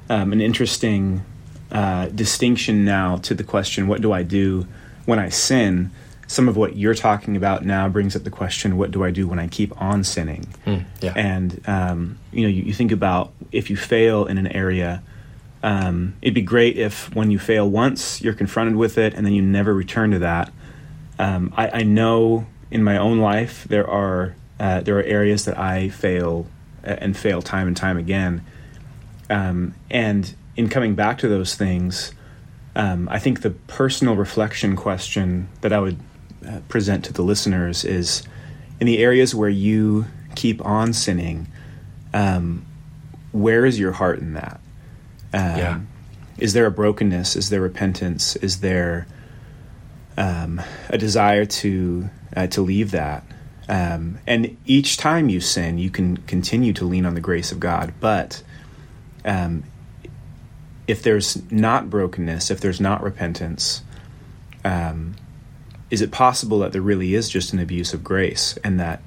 um, 0.09 0.33
an 0.33 0.41
interesting 0.41 1.23
uh, 1.71 2.07
distinction 2.07 2.85
now 2.85 3.17
to 3.17 3.33
the 3.33 3.43
question, 3.43 3.87
what 3.87 4.01
do 4.01 4.11
I 4.11 4.23
do 4.23 4.67
when 5.05 5.19
I 5.19 5.29
sin? 5.29 5.91
Some 6.27 6.49
of 6.49 6.57
what 6.57 6.75
you're 6.75 6.95
talking 6.95 7.37
about 7.37 7.65
now 7.65 7.87
brings 7.87 8.15
up 8.15 8.23
the 8.23 8.29
question, 8.29 8.77
what 8.77 8.91
do 8.91 9.03
I 9.03 9.11
do 9.11 9.27
when 9.27 9.39
I 9.39 9.47
keep 9.47 9.79
on 9.81 10.03
sinning? 10.03 10.47
Mm, 10.65 10.85
yeah. 11.01 11.13
And, 11.15 11.61
um, 11.67 12.19
you 12.31 12.43
know, 12.43 12.49
you, 12.49 12.63
you, 12.63 12.73
think 12.73 12.91
about 12.91 13.31
if 13.51 13.69
you 13.69 13.77
fail 13.77 14.25
in 14.25 14.37
an 14.37 14.47
area, 14.47 15.01
um, 15.63 16.15
it'd 16.21 16.33
be 16.33 16.41
great 16.41 16.77
if 16.77 17.13
when 17.15 17.31
you 17.31 17.39
fail 17.39 17.69
once, 17.69 18.21
you're 18.21 18.33
confronted 18.33 18.75
with 18.75 18.97
it 18.97 19.13
and 19.13 19.25
then 19.25 19.33
you 19.33 19.41
never 19.41 19.73
return 19.73 20.11
to 20.11 20.19
that. 20.19 20.51
Um, 21.19 21.53
I, 21.57 21.79
I, 21.79 21.83
know 21.83 22.45
in 22.69 22.83
my 22.83 22.97
own 22.97 23.17
life 23.19 23.65
there 23.67 23.89
are 23.89 24.35
uh, 24.59 24.81
there 24.81 24.99
are 24.99 25.03
areas 25.03 25.45
that 25.45 25.57
I 25.57 25.89
fail 25.89 26.47
uh, 26.85 26.95
and 26.99 27.17
fail 27.17 27.41
time 27.41 27.67
and 27.67 27.75
time 27.75 27.97
again. 27.97 28.45
Um, 29.29 29.73
and 29.89 30.33
in 30.57 30.67
coming 30.67 30.95
back 30.95 31.19
to 31.19 31.27
those 31.27 31.55
things, 31.55 32.11
um, 32.75 33.07
I 33.09 33.19
think 33.19 33.41
the 33.41 33.51
personal 33.51 34.15
reflection 34.15 34.75
question 34.75 35.47
that 35.61 35.71
I 35.71 35.79
would 35.79 35.99
uh, 36.45 36.59
present 36.67 37.05
to 37.05 37.13
the 37.13 37.21
listeners 37.21 37.85
is 37.85 38.23
in 38.79 38.87
the 38.87 38.97
areas 38.99 39.33
where 39.33 39.49
you 39.49 40.05
keep 40.35 40.63
on 40.65 40.93
sinning, 40.93 41.47
um, 42.13 42.65
where 43.31 43.65
is 43.65 43.79
your 43.79 43.93
heart 43.93 44.19
in 44.19 44.33
that? 44.33 44.59
Um, 45.33 45.57
yeah. 45.57 45.79
Is 46.37 46.53
there 46.53 46.65
a 46.65 46.71
brokenness? 46.71 47.35
Is 47.35 47.49
there 47.49 47.61
repentance? 47.61 48.35
Is 48.37 48.59
there 48.59 49.07
um, 50.17 50.61
a 50.89 50.97
desire 50.97 51.45
to 51.45 52.09
uh, 52.35 52.47
to 52.47 52.61
leave 52.61 52.91
that? 52.91 53.23
Um, 53.67 54.19
and 54.25 54.55
each 54.65 54.97
time 54.97 55.29
you 55.29 55.41
sin, 55.41 55.77
you 55.77 55.89
can 55.89 56.17
continue 56.17 56.73
to 56.73 56.85
lean 56.85 57.05
on 57.05 57.15
the 57.15 57.21
grace 57.21 57.51
of 57.51 57.59
God. 57.59 57.93
But 57.99 58.43
um, 59.25 59.63
if 60.87 61.03
there's 61.03 61.41
not 61.51 61.89
brokenness, 61.89 62.49
if 62.49 62.59
there's 62.59 62.79
not 62.79 63.03
repentance, 63.03 63.83
um, 64.63 65.15
is 65.89 66.01
it 66.01 66.11
possible 66.11 66.59
that 66.59 66.71
there 66.71 66.81
really 66.81 67.13
is 67.13 67.29
just 67.29 67.53
an 67.53 67.59
abuse 67.59 67.93
of 67.93 68.03
grace, 68.03 68.57
and 68.63 68.79
that 68.79 69.01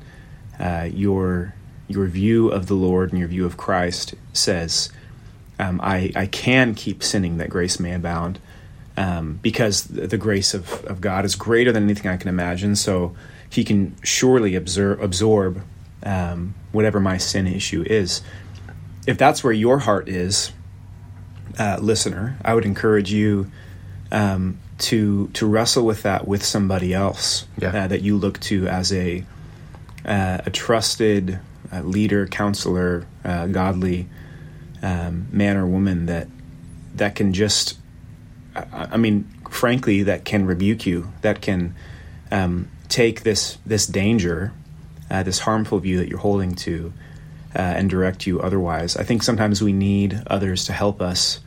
uh, 0.59 0.89
your 0.93 1.55
your 1.89 2.07
view 2.07 2.49
of 2.49 2.67
the 2.67 2.75
Lord 2.75 3.11
and 3.11 3.19
your 3.19 3.29
view 3.29 3.45
of 3.45 3.57
Christ 3.57 4.15
says, 4.33 4.91
um, 5.59 5.81
I, 5.83 6.13
I 6.15 6.27
can 6.27 6.75
keep 6.75 7.03
sinning 7.03 7.39
that 7.39 7.51
grace 7.51 7.81
may 7.81 7.93
abound, 7.93 8.39
um, 8.97 9.41
because 9.43 9.85
the 9.85 10.17
grace 10.17 10.55
of, 10.55 10.85
of 10.85 11.01
God 11.01 11.25
is 11.25 11.35
greater 11.35 11.73
than 11.73 11.85
anything 11.85 12.09
I 12.09 12.17
can 12.17 12.29
imagine. 12.29 12.77
So 12.77 13.17
he 13.49 13.65
can 13.65 13.97
surely 14.05 14.55
absorb, 14.55 15.01
absorb 15.03 15.63
um, 16.05 16.55
whatever 16.71 17.01
my 17.01 17.19
sin 17.19 17.49
issue 17.49 17.83
is. 17.83 18.23
If 19.07 19.19
that's 19.19 19.43
where 19.43 19.53
your 19.53 19.81
heart 19.81 20.09
is, 20.09 20.53
uh, 21.59 21.79
listener, 21.81 22.37
I 22.45 22.55
would 22.55 22.65
encourage 22.65 23.13
you 23.13 23.51
um, 24.13 24.59
to 24.79 25.29
to 25.29 25.47
wrestle 25.47 25.85
with 25.85 26.03
that 26.03 26.27
with 26.27 26.45
somebody 26.45 26.95
else 26.95 27.47
yeah. 27.59 27.69
uh, 27.69 27.87
that 27.89 28.03
you 28.03 28.17
look 28.17 28.41
to 28.41 28.67
as 28.67 28.93
a 28.93 29.25
uh, 30.05 30.39
a 30.47 30.51
trusted 30.51 31.39
uh, 31.73 31.81
leader, 31.83 32.27
counselor, 32.27 33.07
uh, 33.25 33.47
godly 33.47 34.09
um, 34.83 35.29
man 35.31 35.57
or 35.57 35.67
woman 35.67 36.07
that 36.07 36.29
that 36.95 37.15
can 37.15 37.33
just, 37.33 37.79
I, 38.55 38.89
I, 38.93 38.97
mean, 38.97 39.29
frankly, 39.49 40.03
that 40.03 40.25
can 40.25 40.47
rebuke 40.47 40.87
you, 40.87 41.13
that 41.23 41.41
can 41.41 41.75
um, 42.31 42.69
take 42.89 43.23
this 43.23 43.59
this 43.65 43.87
danger, 43.87 44.53
uh, 45.11 45.23
this 45.23 45.41
harmful 45.41 45.79
view 45.79 45.99
that 45.99 46.09
you're 46.09 46.19
holding 46.19 46.55
to, 46.57 46.93
uh, 47.55 47.59
and 47.59 47.91
direct 47.91 48.27
you 48.27 48.41
otherwise. 48.41 48.97
I 48.97 49.03
think 49.03 49.23
sometimes 49.23 49.63
we 49.63 49.73
need 49.73 50.23
others 50.27 50.65
to 50.67 50.73
help 50.73 51.01
us 51.01 51.41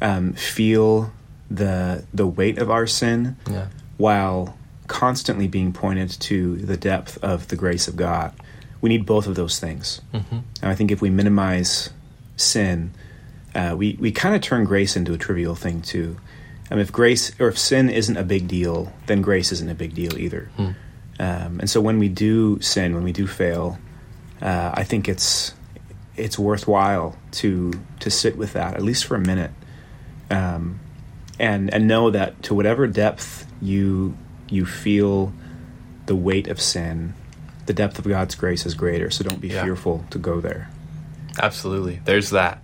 um, 0.00 0.32
feel 0.32 1.12
the 1.50 2.04
the 2.12 2.26
weight 2.26 2.58
of 2.58 2.70
our 2.70 2.86
sin, 2.86 3.36
yeah. 3.50 3.68
while 3.96 4.56
constantly 4.86 5.48
being 5.48 5.72
pointed 5.72 6.10
to 6.10 6.56
the 6.56 6.76
depth 6.76 7.22
of 7.22 7.48
the 7.48 7.56
grace 7.56 7.88
of 7.88 7.96
God. 7.96 8.32
We 8.80 8.88
need 8.88 9.06
both 9.06 9.26
of 9.26 9.34
those 9.34 9.58
things. 9.58 10.00
Mm-hmm. 10.14 10.38
And 10.62 10.70
I 10.70 10.74
think 10.74 10.90
if 10.90 11.02
we 11.02 11.10
minimize 11.10 11.90
sin, 12.36 12.92
uh, 13.54 13.74
we 13.76 13.96
we 13.98 14.12
kind 14.12 14.34
of 14.34 14.40
turn 14.40 14.64
grace 14.64 14.96
into 14.96 15.12
a 15.12 15.18
trivial 15.18 15.54
thing 15.54 15.82
too. 15.82 16.16
Um, 16.70 16.78
if 16.78 16.92
grace 16.92 17.32
or 17.40 17.48
if 17.48 17.58
sin 17.58 17.88
isn't 17.90 18.16
a 18.16 18.24
big 18.24 18.46
deal, 18.48 18.92
then 19.06 19.22
grace 19.22 19.52
isn't 19.52 19.68
a 19.68 19.74
big 19.74 19.94
deal 19.94 20.18
either. 20.18 20.50
Hmm. 20.56 20.70
Um, 21.20 21.60
and 21.60 21.68
so 21.70 21.80
when 21.80 21.98
we 21.98 22.08
do 22.08 22.60
sin, 22.60 22.94
when 22.94 23.02
we 23.02 23.12
do 23.12 23.26
fail, 23.26 23.78
uh, 24.40 24.70
I 24.74 24.84
think 24.84 25.08
it's 25.08 25.54
it's 26.16 26.38
worthwhile 26.38 27.16
to 27.30 27.72
to 28.00 28.10
sit 28.10 28.36
with 28.36 28.52
that 28.54 28.74
at 28.74 28.82
least 28.82 29.04
for 29.04 29.14
a 29.14 29.20
minute, 29.20 29.52
um, 30.30 30.80
and 31.38 31.72
and 31.72 31.88
know 31.88 32.10
that 32.10 32.42
to 32.44 32.54
whatever 32.54 32.86
depth 32.86 33.46
you 33.60 34.16
you 34.48 34.66
feel 34.66 35.32
the 36.06 36.16
weight 36.16 36.48
of 36.48 36.60
sin, 36.60 37.14
the 37.66 37.72
depth 37.72 37.98
of 37.98 38.06
God's 38.06 38.34
grace 38.34 38.66
is 38.66 38.74
greater. 38.74 39.10
So 39.10 39.24
don't 39.24 39.40
be 39.40 39.48
yeah. 39.48 39.62
fearful 39.62 40.04
to 40.10 40.18
go 40.18 40.40
there. 40.40 40.70
Absolutely, 41.40 42.00
there's 42.04 42.30
that. 42.30 42.62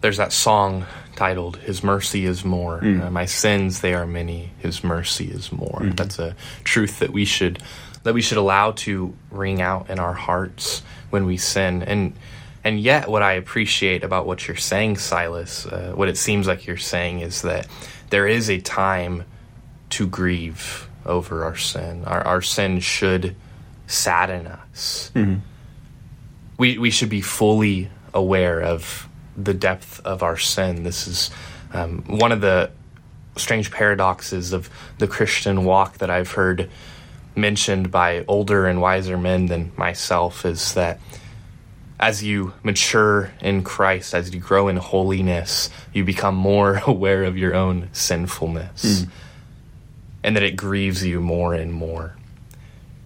There's 0.00 0.16
that 0.16 0.32
song 0.32 0.86
titled 1.14 1.56
"His 1.58 1.82
Mercy 1.84 2.24
Is 2.26 2.44
More." 2.44 2.80
Mm. 2.80 3.02
Uh, 3.02 3.10
My 3.10 3.26
sins 3.26 3.80
they 3.80 3.94
are 3.94 4.06
many; 4.06 4.52
His 4.58 4.82
mercy 4.82 5.26
is 5.26 5.52
more. 5.52 5.80
Mm-hmm. 5.80 5.90
That's 5.90 6.18
a 6.18 6.34
truth 6.64 6.98
that 6.98 7.12
we 7.12 7.24
should 7.24 7.62
that 8.02 8.14
we 8.14 8.22
should 8.22 8.38
allow 8.38 8.72
to 8.72 9.14
ring 9.30 9.60
out 9.60 9.90
in 9.90 9.98
our 9.98 10.12
hearts 10.12 10.82
when 11.10 11.24
we 11.26 11.36
sin. 11.36 11.82
And 11.82 12.14
and 12.64 12.78
yet, 12.78 13.08
what 13.08 13.22
I 13.22 13.32
appreciate 13.32 14.04
about 14.04 14.26
what 14.26 14.46
you're 14.46 14.56
saying, 14.56 14.98
Silas, 14.98 15.66
uh, 15.66 15.92
what 15.94 16.08
it 16.08 16.16
seems 16.16 16.46
like 16.46 16.66
you're 16.66 16.76
saying 16.76 17.20
is 17.20 17.42
that 17.42 17.66
there 18.10 18.28
is 18.28 18.48
a 18.48 18.60
time 18.60 19.24
to 19.90 20.06
grieve 20.06 20.88
over 21.04 21.44
our 21.44 21.56
sin. 21.56 22.04
Our, 22.04 22.20
our 22.22 22.42
sin 22.42 22.78
should 22.78 23.34
sadden 23.88 24.46
us. 24.46 25.10
Mm-hmm. 25.14 25.40
We 26.58 26.78
we 26.78 26.90
should 26.90 27.10
be 27.10 27.20
fully 27.20 27.90
aware 28.14 28.60
of 28.62 29.08
the 29.36 29.54
depth 29.54 30.00
of 30.04 30.22
our 30.22 30.36
sin. 30.36 30.84
This 30.84 31.08
is 31.08 31.30
um, 31.72 32.04
one 32.06 32.32
of 32.32 32.40
the 32.40 32.70
strange 33.36 33.70
paradoxes 33.70 34.52
of 34.52 34.68
the 34.98 35.08
Christian 35.08 35.64
walk 35.64 35.98
that 35.98 36.10
I've 36.10 36.32
heard 36.32 36.70
mentioned 37.34 37.90
by 37.90 38.24
older 38.28 38.66
and 38.66 38.80
wiser 38.80 39.16
men 39.16 39.46
than 39.46 39.72
myself 39.76 40.44
is 40.44 40.74
that 40.74 41.00
as 42.02 42.22
you 42.22 42.52
mature 42.64 43.32
in 43.40 43.62
Christ, 43.62 44.12
as 44.12 44.34
you 44.34 44.40
grow 44.40 44.68
in 44.68 44.76
holiness, 44.76 45.70
you 45.92 46.04
become 46.04 46.34
more 46.34 46.82
aware 46.86 47.24
of 47.24 47.38
your 47.38 47.54
own 47.54 47.88
sinfulness. 47.92 48.84
Mm. 48.84 49.08
And 50.24 50.36
that 50.36 50.42
it 50.42 50.56
grieves 50.56 51.04
you 51.04 51.20
more 51.20 51.54
and 51.54 51.72
more. 51.72 52.16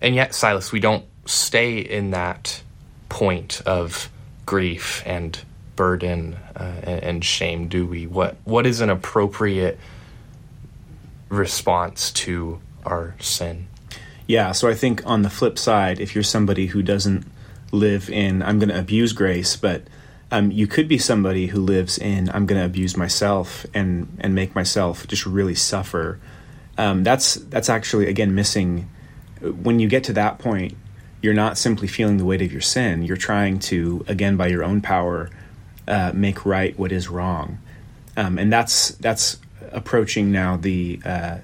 And 0.02 0.14
yet, 0.14 0.34
Silas, 0.34 0.70
we 0.70 0.80
don't 0.80 1.04
stay 1.24 1.78
in 1.78 2.10
that 2.10 2.62
point 3.08 3.62
of 3.64 4.10
grief 4.44 5.02
and 5.06 5.38
burden 5.76 6.36
uh, 6.54 6.72
and, 6.82 7.02
and, 7.02 7.24
shame 7.24 7.68
do 7.68 7.86
we? 7.86 8.06
What 8.06 8.36
what 8.44 8.66
is 8.66 8.80
an 8.80 8.90
appropriate 8.90 9.78
response 11.28 12.10
to 12.12 12.60
our 12.84 13.14
sin? 13.18 13.66
Yeah, 14.26 14.52
so 14.52 14.68
I 14.68 14.74
think 14.74 15.06
on 15.06 15.22
the 15.22 15.30
flip 15.30 15.58
side, 15.58 16.00
if 16.00 16.14
you're 16.14 16.24
somebody 16.24 16.66
who 16.66 16.82
doesn't 16.82 17.26
live 17.72 18.08
in 18.10 18.42
I'm 18.42 18.58
going 18.58 18.68
to 18.68 18.78
abuse 18.78 19.12
grace, 19.12 19.56
but 19.56 19.82
um, 20.30 20.50
you 20.50 20.66
could 20.66 20.88
be 20.88 20.98
somebody 20.98 21.46
who 21.48 21.60
lives 21.60 21.98
in 21.98 22.28
I'm 22.30 22.46
going 22.46 22.60
to 22.60 22.66
abuse 22.66 22.96
myself 22.96 23.66
and 23.74 24.16
and 24.20 24.34
make 24.34 24.54
myself 24.54 25.06
just 25.06 25.26
really 25.26 25.54
suffer. 25.54 26.18
Um, 26.78 27.04
that's 27.04 27.34
that's 27.34 27.68
actually 27.68 28.08
again 28.08 28.34
missing. 28.34 28.90
When 29.40 29.78
you 29.78 29.88
get 29.88 30.04
to 30.04 30.12
that 30.14 30.38
point, 30.38 30.76
you're 31.22 31.34
not 31.34 31.58
simply 31.58 31.88
feeling 31.88 32.16
the 32.16 32.24
weight 32.24 32.42
of 32.42 32.52
your 32.52 32.60
sin. 32.60 33.02
You're 33.02 33.16
trying 33.16 33.58
to 33.60 34.04
again 34.08 34.36
by 34.36 34.48
your 34.48 34.64
own 34.64 34.80
power 34.80 35.30
uh, 35.86 36.12
make 36.14 36.44
right 36.44 36.76
what 36.78 36.90
is 36.90 37.08
wrong, 37.08 37.58
um, 38.16 38.38
and 38.38 38.52
that's 38.52 38.90
that's 38.96 39.38
approaching 39.70 40.32
now 40.32 40.56
the 40.56 41.00
uh, 41.04 41.38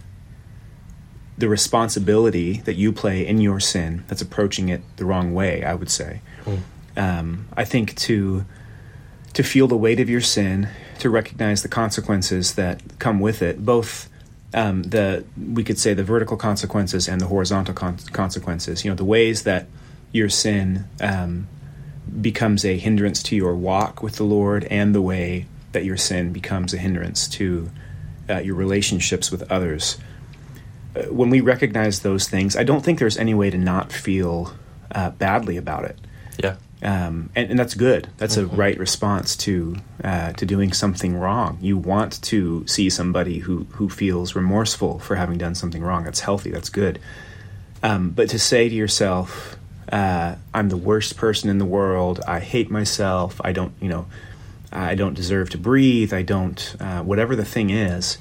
the 1.38 1.48
responsibility 1.48 2.58
that 2.60 2.74
you 2.74 2.92
play 2.92 3.26
in 3.26 3.40
your 3.40 3.60
sin. 3.60 4.04
That's 4.08 4.22
approaching 4.22 4.68
it 4.68 4.82
the 4.96 5.04
wrong 5.04 5.34
way. 5.34 5.64
I 5.64 5.74
would 5.74 5.90
say. 5.90 6.20
Mm. 6.44 6.60
Um, 6.96 7.48
I 7.56 7.64
think 7.64 7.96
to 7.96 8.44
to 9.32 9.42
feel 9.42 9.66
the 9.66 9.76
weight 9.76 9.98
of 9.98 10.10
your 10.10 10.20
sin, 10.20 10.68
to 10.98 11.08
recognize 11.08 11.62
the 11.62 11.68
consequences 11.68 12.54
that 12.54 12.98
come 12.98 13.18
with 13.18 13.42
it, 13.42 13.64
both 13.64 14.10
um, 14.54 14.82
the 14.82 15.24
we 15.36 15.64
could 15.64 15.78
say 15.78 15.94
the 15.94 16.04
vertical 16.04 16.36
consequences 16.36 17.08
and 17.08 17.20
the 17.20 17.26
horizontal 17.26 17.74
con- 17.74 17.98
consequences. 18.12 18.84
You 18.84 18.90
know, 18.90 18.94
the 18.96 19.04
ways 19.04 19.44
that 19.44 19.66
your 20.12 20.28
sin 20.28 20.84
um, 21.00 21.48
becomes 22.20 22.64
a 22.64 22.76
hindrance 22.76 23.22
to 23.24 23.36
your 23.36 23.54
walk 23.54 24.02
with 24.02 24.16
the 24.16 24.24
Lord 24.24 24.64
and 24.64 24.94
the 24.94 25.00
way 25.00 25.46
that 25.72 25.84
your 25.84 25.96
sin 25.96 26.32
becomes 26.32 26.74
a 26.74 26.78
hindrance 26.78 27.26
to 27.28 27.70
uh, 28.28 28.38
your 28.38 28.54
relationships 28.54 29.30
with 29.30 29.50
others. 29.50 29.96
Uh, 30.94 31.02
when 31.04 31.30
we 31.30 31.40
recognize 31.40 32.00
those 32.00 32.28
things, 32.28 32.56
I 32.56 32.64
don't 32.64 32.84
think 32.84 32.98
there's 32.98 33.16
any 33.16 33.34
way 33.34 33.50
to 33.50 33.58
not 33.58 33.92
feel 33.92 34.54
uh, 34.94 35.10
badly 35.10 35.56
about 35.56 35.84
it. 35.84 35.98
Yeah. 36.42 36.56
Um, 36.82 37.30
and, 37.36 37.50
and 37.50 37.58
that's 37.58 37.74
good. 37.74 38.08
That's 38.16 38.36
a 38.36 38.44
right 38.44 38.76
response 38.76 39.36
to 39.36 39.76
uh, 40.02 40.32
to 40.32 40.44
doing 40.44 40.72
something 40.72 41.14
wrong. 41.14 41.58
You 41.60 41.78
want 41.78 42.20
to 42.22 42.66
see 42.66 42.90
somebody 42.90 43.38
who 43.38 43.66
who 43.72 43.88
feels 43.88 44.34
remorseful 44.34 44.98
for 44.98 45.14
having 45.14 45.38
done 45.38 45.54
something 45.54 45.80
wrong. 45.80 46.02
That's 46.04 46.20
healthy. 46.20 46.50
That's 46.50 46.70
good. 46.70 46.98
Um, 47.84 48.10
but 48.10 48.28
to 48.30 48.38
say 48.38 48.68
to 48.68 48.74
yourself, 48.74 49.56
uh, 49.92 50.34
"I'm 50.52 50.70
the 50.70 50.76
worst 50.76 51.16
person 51.16 51.48
in 51.50 51.58
the 51.58 51.64
world. 51.64 52.20
I 52.26 52.40
hate 52.40 52.68
myself. 52.68 53.40
I 53.44 53.52
don't, 53.52 53.72
you 53.80 53.88
know, 53.88 54.06
I 54.72 54.96
don't 54.96 55.14
deserve 55.14 55.50
to 55.50 55.58
breathe. 55.58 56.12
I 56.12 56.22
don't, 56.22 56.76
uh, 56.80 57.02
whatever 57.02 57.36
the 57.36 57.44
thing 57.44 57.70
is." 57.70 58.18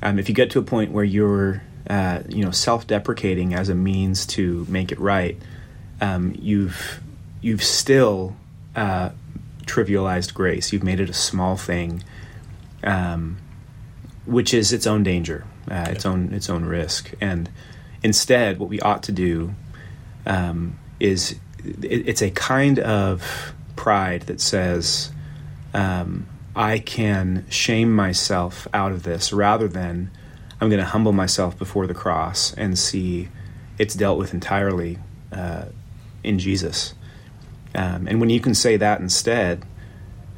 Um, 0.00 0.18
if 0.20 0.28
you 0.28 0.34
get 0.34 0.50
to 0.52 0.60
a 0.60 0.62
point 0.62 0.92
where 0.92 1.04
you're, 1.04 1.62
uh, 1.88 2.22
you 2.28 2.44
know, 2.44 2.50
self-deprecating 2.50 3.54
as 3.54 3.68
a 3.68 3.74
means 3.74 4.26
to 4.26 4.66
make 4.68 4.92
it 4.92 4.98
right, 5.00 5.36
um, 6.00 6.34
you've 6.38 7.00
you've 7.40 7.62
still 7.62 8.36
uh, 8.76 9.10
trivialized 9.64 10.34
grace. 10.34 10.72
You've 10.72 10.82
made 10.82 11.00
it 11.00 11.08
a 11.08 11.14
small 11.14 11.56
thing, 11.56 12.02
um, 12.84 13.38
which 14.26 14.52
is 14.52 14.72
its 14.72 14.86
own 14.86 15.02
danger, 15.02 15.44
uh, 15.70 15.86
its 15.88 16.04
own 16.04 16.32
its 16.32 16.50
own 16.50 16.64
risk. 16.64 17.12
And 17.20 17.48
instead, 18.02 18.58
what 18.58 18.68
we 18.68 18.80
ought 18.80 19.02
to 19.04 19.12
do 19.12 19.54
um, 20.26 20.78
is 20.98 21.36
it, 21.64 22.08
it's 22.08 22.22
a 22.22 22.30
kind 22.30 22.78
of 22.78 23.54
pride 23.76 24.22
that 24.22 24.40
says, 24.40 25.12
um, 25.72 26.26
"I 26.54 26.78
can 26.78 27.46
shame 27.48 27.94
myself 27.94 28.68
out 28.74 28.92
of 28.92 29.02
this," 29.02 29.32
rather 29.32 29.68
than 29.68 30.10
I'm 30.60 30.68
going 30.68 30.80
to 30.80 30.86
humble 30.86 31.12
myself 31.12 31.58
before 31.58 31.86
the 31.86 31.94
cross 31.94 32.52
and 32.54 32.78
see 32.78 33.28
it's 33.78 33.94
dealt 33.94 34.18
with 34.18 34.34
entirely 34.34 34.98
uh, 35.32 35.66
in 36.22 36.38
Jesus. 36.38 36.94
Um, 37.74 38.06
and 38.06 38.20
when 38.20 38.30
you 38.30 38.40
can 38.40 38.54
say 38.54 38.76
that 38.76 39.00
instead, 39.00 39.64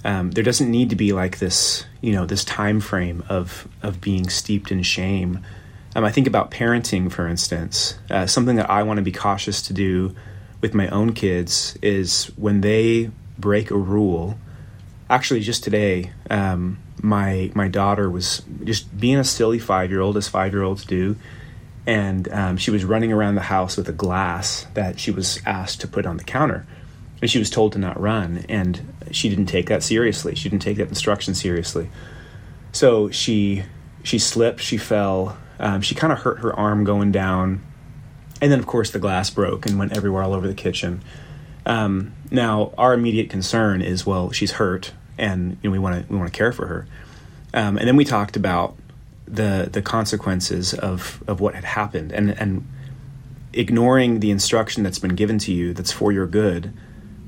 um, 0.04 0.30
there 0.32 0.44
doesn't 0.44 0.70
need 0.70 0.90
to 0.90 0.96
be 0.96 1.12
like 1.12 1.38
this, 1.38 1.84
you 2.00 2.12
know, 2.12 2.26
this 2.26 2.44
time 2.44 2.80
frame 2.80 3.24
of 3.28 3.68
of 3.82 4.00
being 4.00 4.28
steeped 4.28 4.70
in 4.70 4.82
shame. 4.82 5.44
Um, 5.94 6.04
I 6.04 6.10
think 6.10 6.26
about 6.26 6.50
parenting, 6.50 7.10
for 7.10 7.26
instance. 7.26 7.98
Uh, 8.10 8.26
something 8.26 8.56
that 8.56 8.70
I 8.70 8.82
want 8.82 8.98
to 8.98 9.02
be 9.02 9.12
cautious 9.12 9.62
to 9.62 9.72
do 9.72 10.14
with 10.60 10.74
my 10.74 10.88
own 10.88 11.12
kids 11.12 11.76
is 11.82 12.26
when 12.36 12.60
they 12.60 13.10
break 13.38 13.70
a 13.70 13.76
rule. 13.76 14.38
Actually, 15.10 15.40
just 15.40 15.62
today, 15.62 16.12
um, 16.30 16.78
my 17.02 17.50
my 17.54 17.68
daughter 17.68 18.08
was 18.08 18.42
just 18.64 18.96
being 18.98 19.18
a 19.18 19.24
silly 19.24 19.58
five 19.58 19.90
year 19.90 20.00
old, 20.00 20.16
as 20.16 20.28
five 20.28 20.52
year 20.52 20.62
olds 20.62 20.84
do, 20.84 21.16
and 21.86 22.28
um, 22.32 22.56
she 22.56 22.70
was 22.70 22.84
running 22.84 23.12
around 23.12 23.34
the 23.34 23.42
house 23.42 23.76
with 23.76 23.88
a 23.88 23.92
glass 23.92 24.66
that 24.74 25.00
she 25.00 25.10
was 25.10 25.40
asked 25.44 25.80
to 25.80 25.88
put 25.88 26.06
on 26.06 26.16
the 26.16 26.24
counter. 26.24 26.64
And 27.20 27.30
she 27.30 27.38
was 27.38 27.50
told 27.50 27.72
to 27.72 27.78
not 27.78 28.00
run. 28.00 28.44
And 28.48 28.94
she 29.10 29.28
didn't 29.28 29.46
take 29.46 29.66
that 29.66 29.82
seriously. 29.82 30.34
She 30.34 30.48
didn't 30.48 30.62
take 30.62 30.76
that 30.78 30.88
instruction 30.88 31.34
seriously. 31.34 31.90
So 32.72 33.10
she 33.10 33.64
she 34.02 34.18
slipped. 34.18 34.60
She 34.60 34.76
fell. 34.76 35.36
Um, 35.58 35.80
she 35.80 35.94
kind 35.94 36.12
of 36.12 36.20
hurt 36.20 36.38
her 36.40 36.54
arm 36.54 36.84
going 36.84 37.12
down. 37.12 37.62
And 38.40 38.50
then 38.50 38.58
of 38.58 38.66
course 38.66 38.90
the 38.90 38.98
glass 38.98 39.30
broke 39.30 39.66
and 39.66 39.78
went 39.78 39.96
everywhere 39.96 40.22
all 40.22 40.34
over 40.34 40.46
the 40.46 40.54
kitchen. 40.54 41.02
Um, 41.66 42.14
now 42.30 42.72
our 42.78 42.94
immediate 42.94 43.30
concern 43.30 43.82
is 43.82 44.04
well 44.04 44.32
she's 44.32 44.52
hurt 44.52 44.92
and 45.18 45.58
you 45.62 45.68
know, 45.68 45.72
we 45.72 45.78
want 45.78 46.06
to 46.06 46.12
we 46.12 46.18
want 46.18 46.32
to 46.32 46.36
care 46.36 46.52
for 46.52 46.66
her 46.66 46.86
um, 47.54 47.76
and 47.76 47.86
then 47.86 47.96
we 47.96 48.04
talked 48.04 48.36
about 48.36 48.76
the 49.26 49.68
the 49.70 49.82
consequences 49.82 50.74
of 50.74 51.22
of 51.26 51.40
what 51.40 51.54
had 51.54 51.64
happened 51.64 52.12
and 52.12 52.30
and 52.38 52.66
ignoring 53.52 54.20
the 54.20 54.30
instruction 54.30 54.82
that's 54.82 54.98
been 54.98 55.14
given 55.14 55.38
to 55.38 55.52
you 55.52 55.72
that's 55.72 55.92
for 55.92 56.12
your 56.12 56.26
good 56.26 56.72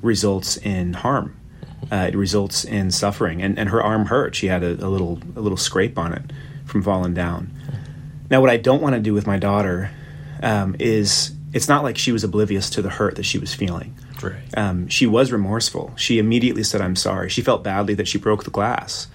results 0.03 0.57
in 0.59 0.95
harm. 0.95 1.37
Uh, 1.91 2.09
it 2.09 2.17
results 2.17 2.65
in 2.65 2.91
suffering, 2.91 3.43
and, 3.43 3.59
and 3.59 3.69
her 3.69 3.83
arm 3.83 4.07
hurt. 4.07 4.35
She 4.35 4.47
had 4.47 4.63
a, 4.63 4.73
a 4.73 4.89
little 4.89 5.19
a 5.37 5.41
little 5.41 5.59
scrape 5.59 5.99
on 5.99 6.13
it 6.13 6.23
from 6.65 6.83
falling 6.83 7.13
down. 7.13 7.53
Now, 8.31 8.41
what 8.41 8.49
I 8.49 8.57
don't 8.57 8.81
want 8.81 8.95
to 8.95 9.01
do 9.01 9.13
with 9.13 9.27
my 9.27 9.39
daughter 9.39 9.91
um, 10.43 10.77
is 10.79 11.33
it's 11.53 11.69
not 11.69 11.83
like 11.83 11.99
she 11.99 12.11
was 12.11 12.25
oblivious 12.25 12.71
to 12.71 12.83
the 12.83 12.89
hurt 12.89 13.17
that 13.17 13.25
she 13.25 13.39
was 13.39 13.55
feeling. 13.55 13.95
Right. 14.23 14.57
Um, 14.57 14.89
she 14.89 15.07
was 15.07 15.33
remorseful. 15.33 15.93
She 15.97 16.19
immediately 16.19 16.63
said, 16.63 16.81
"I'm 16.81 16.97
sorry." 16.97 17.29
She 17.29 17.43
felt 17.43 17.65
badly 17.65 17.95
that 17.95 18.09
she 18.09 18.19
broke 18.19 18.45
the 18.45 18.51
glass, 18.51 19.09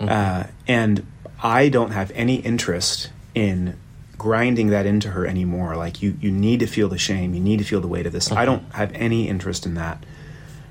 mm-hmm. 0.00 0.08
uh, 0.08 0.44
and 0.66 1.06
I 1.42 1.68
don't 1.68 1.92
have 1.92 2.10
any 2.14 2.36
interest 2.36 3.10
in 3.34 3.76
grinding 4.16 4.68
that 4.68 4.84
into 4.84 5.10
her 5.10 5.26
anymore. 5.26 5.76
Like 5.76 6.02
you, 6.02 6.18
you 6.20 6.30
need 6.30 6.60
to 6.60 6.66
feel 6.66 6.88
the 6.88 6.98
shame. 6.98 7.34
You 7.34 7.40
need 7.40 7.58
to 7.58 7.64
feel 7.64 7.80
the 7.80 7.86
weight 7.88 8.06
of 8.06 8.12
this. 8.12 8.28
Mm-hmm. 8.28 8.38
I 8.38 8.44
don't 8.44 8.72
have 8.74 8.92
any 8.94 9.28
interest 9.28 9.64
in 9.64 9.74
that 9.74 10.04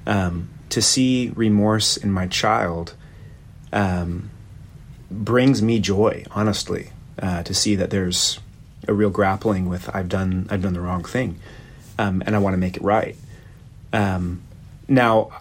um, 0.05 0.49
to 0.69 0.81
see 0.81 1.31
remorse 1.35 1.97
in 1.97 2.11
my 2.11 2.27
child 2.27 2.93
um, 3.71 4.29
brings 5.09 5.61
me 5.61 5.79
joy. 5.79 6.25
Honestly, 6.31 6.91
uh, 7.21 7.43
to 7.43 7.53
see 7.53 7.75
that 7.75 7.89
there's 7.89 8.39
a 8.87 8.93
real 8.93 9.09
grappling 9.09 9.67
with 9.67 9.93
I've 9.95 10.09
done 10.09 10.47
I've 10.49 10.61
done 10.61 10.73
the 10.73 10.81
wrong 10.81 11.03
thing, 11.03 11.39
um, 11.97 12.21
and 12.25 12.35
I 12.35 12.39
want 12.39 12.53
to 12.53 12.57
make 12.57 12.77
it 12.77 12.83
right. 12.83 13.15
Um, 13.93 14.43
now, 14.87 15.31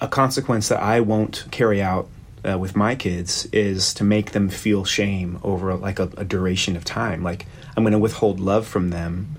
a 0.00 0.08
consequence 0.08 0.68
that 0.68 0.82
I 0.82 1.00
won't 1.00 1.44
carry 1.50 1.82
out 1.82 2.08
uh, 2.48 2.58
with 2.58 2.74
my 2.74 2.94
kids 2.94 3.46
is 3.52 3.92
to 3.94 4.04
make 4.04 4.32
them 4.32 4.48
feel 4.48 4.84
shame 4.84 5.38
over 5.42 5.74
like 5.74 5.98
a, 5.98 6.10
a 6.16 6.24
duration 6.24 6.76
of 6.76 6.84
time. 6.84 7.22
Like 7.22 7.46
I'm 7.76 7.82
going 7.82 7.92
to 7.92 7.98
withhold 7.98 8.40
love 8.40 8.66
from 8.66 8.90
them, 8.90 9.36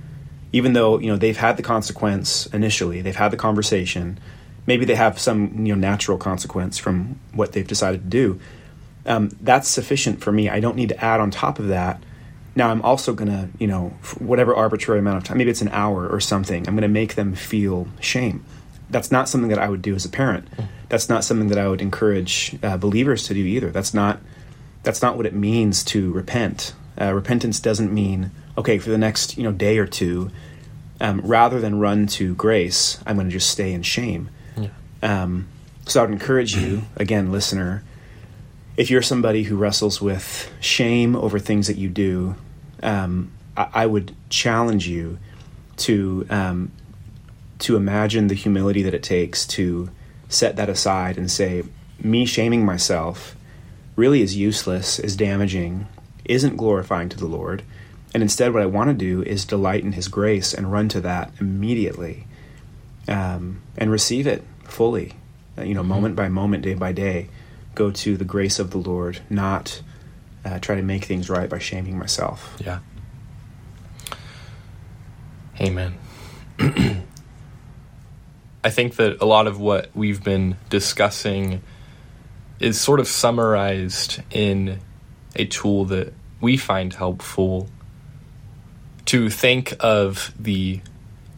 even 0.52 0.74
though 0.74 1.00
you 1.00 1.08
know 1.08 1.18
they've 1.18 1.38
had 1.38 1.58
the 1.58 1.64
consequence 1.64 2.46
initially. 2.48 3.02
They've 3.02 3.16
had 3.16 3.32
the 3.32 3.38
conversation 3.38 4.20
maybe 4.68 4.86
they 4.86 4.96
have 4.96 5.20
some 5.20 5.66
you 5.66 5.74
know 5.74 5.80
natural 5.80 6.18
consequence 6.18 6.78
from 6.78 7.20
what 7.34 7.52
they've 7.54 7.68
decided 7.68 8.04
to 8.04 8.08
do. 8.08 8.40
Um, 9.06 9.36
that's 9.42 9.68
sufficient 9.68 10.22
for 10.22 10.32
me. 10.32 10.50
I 10.50 10.60
don't 10.60 10.76
need 10.76 10.90
to 10.90 11.04
add 11.04 11.20
on 11.20 11.32
top 11.32 11.60
of 11.60 11.70
that. 11.70 12.02
Now 12.56 12.70
I'm 12.70 12.82
also 12.82 13.14
gonna, 13.14 13.50
you 13.60 13.68
know, 13.68 13.90
whatever 14.20 14.54
arbitrary 14.54 15.00
amount 15.00 15.18
of 15.18 15.24
time, 15.24 15.38
maybe 15.38 15.52
it's 15.52 15.62
an 15.62 15.70
hour 15.70 16.08
or 16.08 16.20
something. 16.20 16.68
I'm 16.68 16.76
gonna 16.76 16.88
make 16.88 17.16
them 17.16 17.34
feel 17.34 17.88
shame. 18.00 18.44
That's 18.90 19.12
not 19.12 19.30
something 19.30 19.50
that 19.50 19.60
I 19.60 19.70
would 19.70 19.82
do 19.82 19.96
as 19.96 20.04
a 20.04 20.10
parent. 20.10 20.48
That's 20.90 21.08
not 21.08 21.24
something 21.24 21.48
that 21.48 21.58
I 21.58 21.70
would 21.70 21.82
encourage 21.82 22.58
uh, 22.62 22.76
believers 22.78 23.24
to 23.28 23.34
do 23.34 23.40
either. 23.40 23.70
That's 23.72 23.94
not 23.94 24.20
that's 24.84 25.02
not 25.02 25.16
what 25.16 25.26
it 25.26 25.34
means 25.34 25.84
to 25.86 26.12
repent. 26.12 26.74
Uh, 27.00 27.14
repentance 27.14 27.60
doesn't 27.60 27.94
mean 27.94 28.32
okay 28.58 28.78
for 28.80 28.90
the 28.90 28.98
next 28.98 29.38
you 29.38 29.44
know 29.44 29.52
day 29.54 29.78
or 29.78 29.88
two. 29.88 30.30
Um, 31.00 31.22
rather 31.22 31.60
than 31.60 31.80
run 31.80 32.06
to 32.08 32.36
grace, 32.36 33.00
I'm 33.08 33.16
going 33.16 33.26
to 33.28 33.34
just 33.34 33.50
stay 33.50 33.74
in 33.74 33.82
shame. 33.82 34.30
Um, 35.02 35.48
so 35.88 36.00
I 36.00 36.04
would 36.06 36.14
encourage 36.14 36.56
you, 36.56 36.84
again, 36.96 37.32
listener, 37.32 37.84
if 38.78 38.90
you're 38.90 39.02
somebody 39.02 39.44
who 39.44 39.56
wrestles 39.56 40.02
with 40.02 40.52
shame 40.60 41.16
over 41.16 41.40
things 41.40 41.68
that 41.68 41.78
you 41.78 41.90
do, 41.90 42.36
um, 42.82 43.32
I, 43.56 43.70
I, 43.74 43.86
would 43.86 44.16
challenge 44.30 44.88
you 44.88 45.20
to 45.78 46.26
um, 46.30 46.72
to 47.60 47.76
imagine 47.76 48.28
the 48.28 48.36
humility 48.36 48.82
that 48.82 48.94
it 48.94 49.04
takes 49.04 49.46
to 49.46 49.90
set 50.30 50.56
that 50.56 50.70
aside 50.70 51.18
and 51.18 51.30
say, 51.30 51.64
me 52.00 52.26
shaming 52.26 52.66
myself 52.66 53.36
really 53.96 54.22
is 54.22 54.36
useless, 54.36 54.98
is 55.00 55.16
damaging, 55.16 55.88
isn't 56.26 56.58
glorifying 56.58 57.10
to 57.10 57.18
the 57.18 57.28
Lord. 57.28 57.64
And 58.14 58.24
instead, 58.24 58.54
what 58.54 58.64
I 58.64 58.68
want 58.68 58.90
to 58.90 58.94
do 58.94 59.22
is 59.24 59.46
delight 59.46 59.84
in 59.84 59.94
His 59.94 60.08
grace 60.08 60.54
and 60.54 60.72
run 60.72 60.90
to 60.90 61.02
that 61.02 61.32
immediately 61.40 62.26
um, 63.08 63.62
and 63.78 63.92
receive 63.92 64.28
it 64.28 64.44
fully, 64.64 65.14
you 65.58 65.74
know, 65.74 65.82
mm-hmm. 65.82 65.90
moment 65.90 66.16
by 66.16 66.30
moment, 66.30 66.64
day 66.64 66.74
by 66.74 66.92
day, 66.92 67.30
go 67.76 67.92
to 67.92 68.18
the 68.18 68.26
grace 68.26 68.60
of 68.60 68.72
the 68.72 68.78
Lord, 68.78 69.20
not 69.30 69.82
uh, 70.44 70.60
try 70.60 70.76
to 70.76 70.82
make 70.82 71.06
things 71.06 71.30
right 71.30 71.50
by 71.50 71.60
shaming 71.60 71.98
myself. 71.98 72.58
Yeah. 72.64 72.80
Amen. 75.60 75.96
I 78.64 78.70
think 78.70 78.96
that 78.96 79.22
a 79.22 79.26
lot 79.26 79.48
of 79.48 79.60
what 79.60 79.90
we've 79.96 80.24
been 80.24 80.58
discussing 80.70 81.62
is 82.60 82.80
sort 82.80 83.00
of 83.00 83.08
summarized 83.08 84.22
in 84.30 84.80
a 85.36 85.46
tool 85.46 85.86
that 85.86 86.14
we 86.40 86.58
find 86.58 86.94
helpful 86.94 87.70
to 89.06 89.30
think 89.30 89.74
of 89.80 90.34
the 90.40 90.82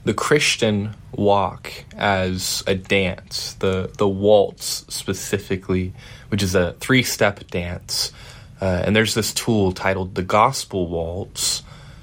the 0.05 0.13
Christian 0.13 0.95
walk 1.13 1.71
as 1.95 2.61
a 2.67 2.75
dance, 2.75 3.53
the 3.55 3.89
the 3.97 4.07
waltz 4.07 4.85
specifically, 4.89 5.93
which 6.33 6.41
is 6.41 6.55
a 6.55 6.73
three 6.79 7.03
step 7.03 7.45
dance. 7.51 8.11
Uh, 8.59 8.81
and 8.87 8.95
there's 8.95 9.13
this 9.13 9.31
tool 9.35 9.71
titled 9.71 10.15
the 10.15 10.23
Gospel 10.23 10.87
Waltz 10.87 11.61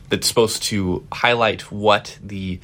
that's 0.09 0.29
supposed 0.29 0.63
to 0.63 1.05
highlight 1.11 1.73
what 1.73 2.17
the 2.23 2.61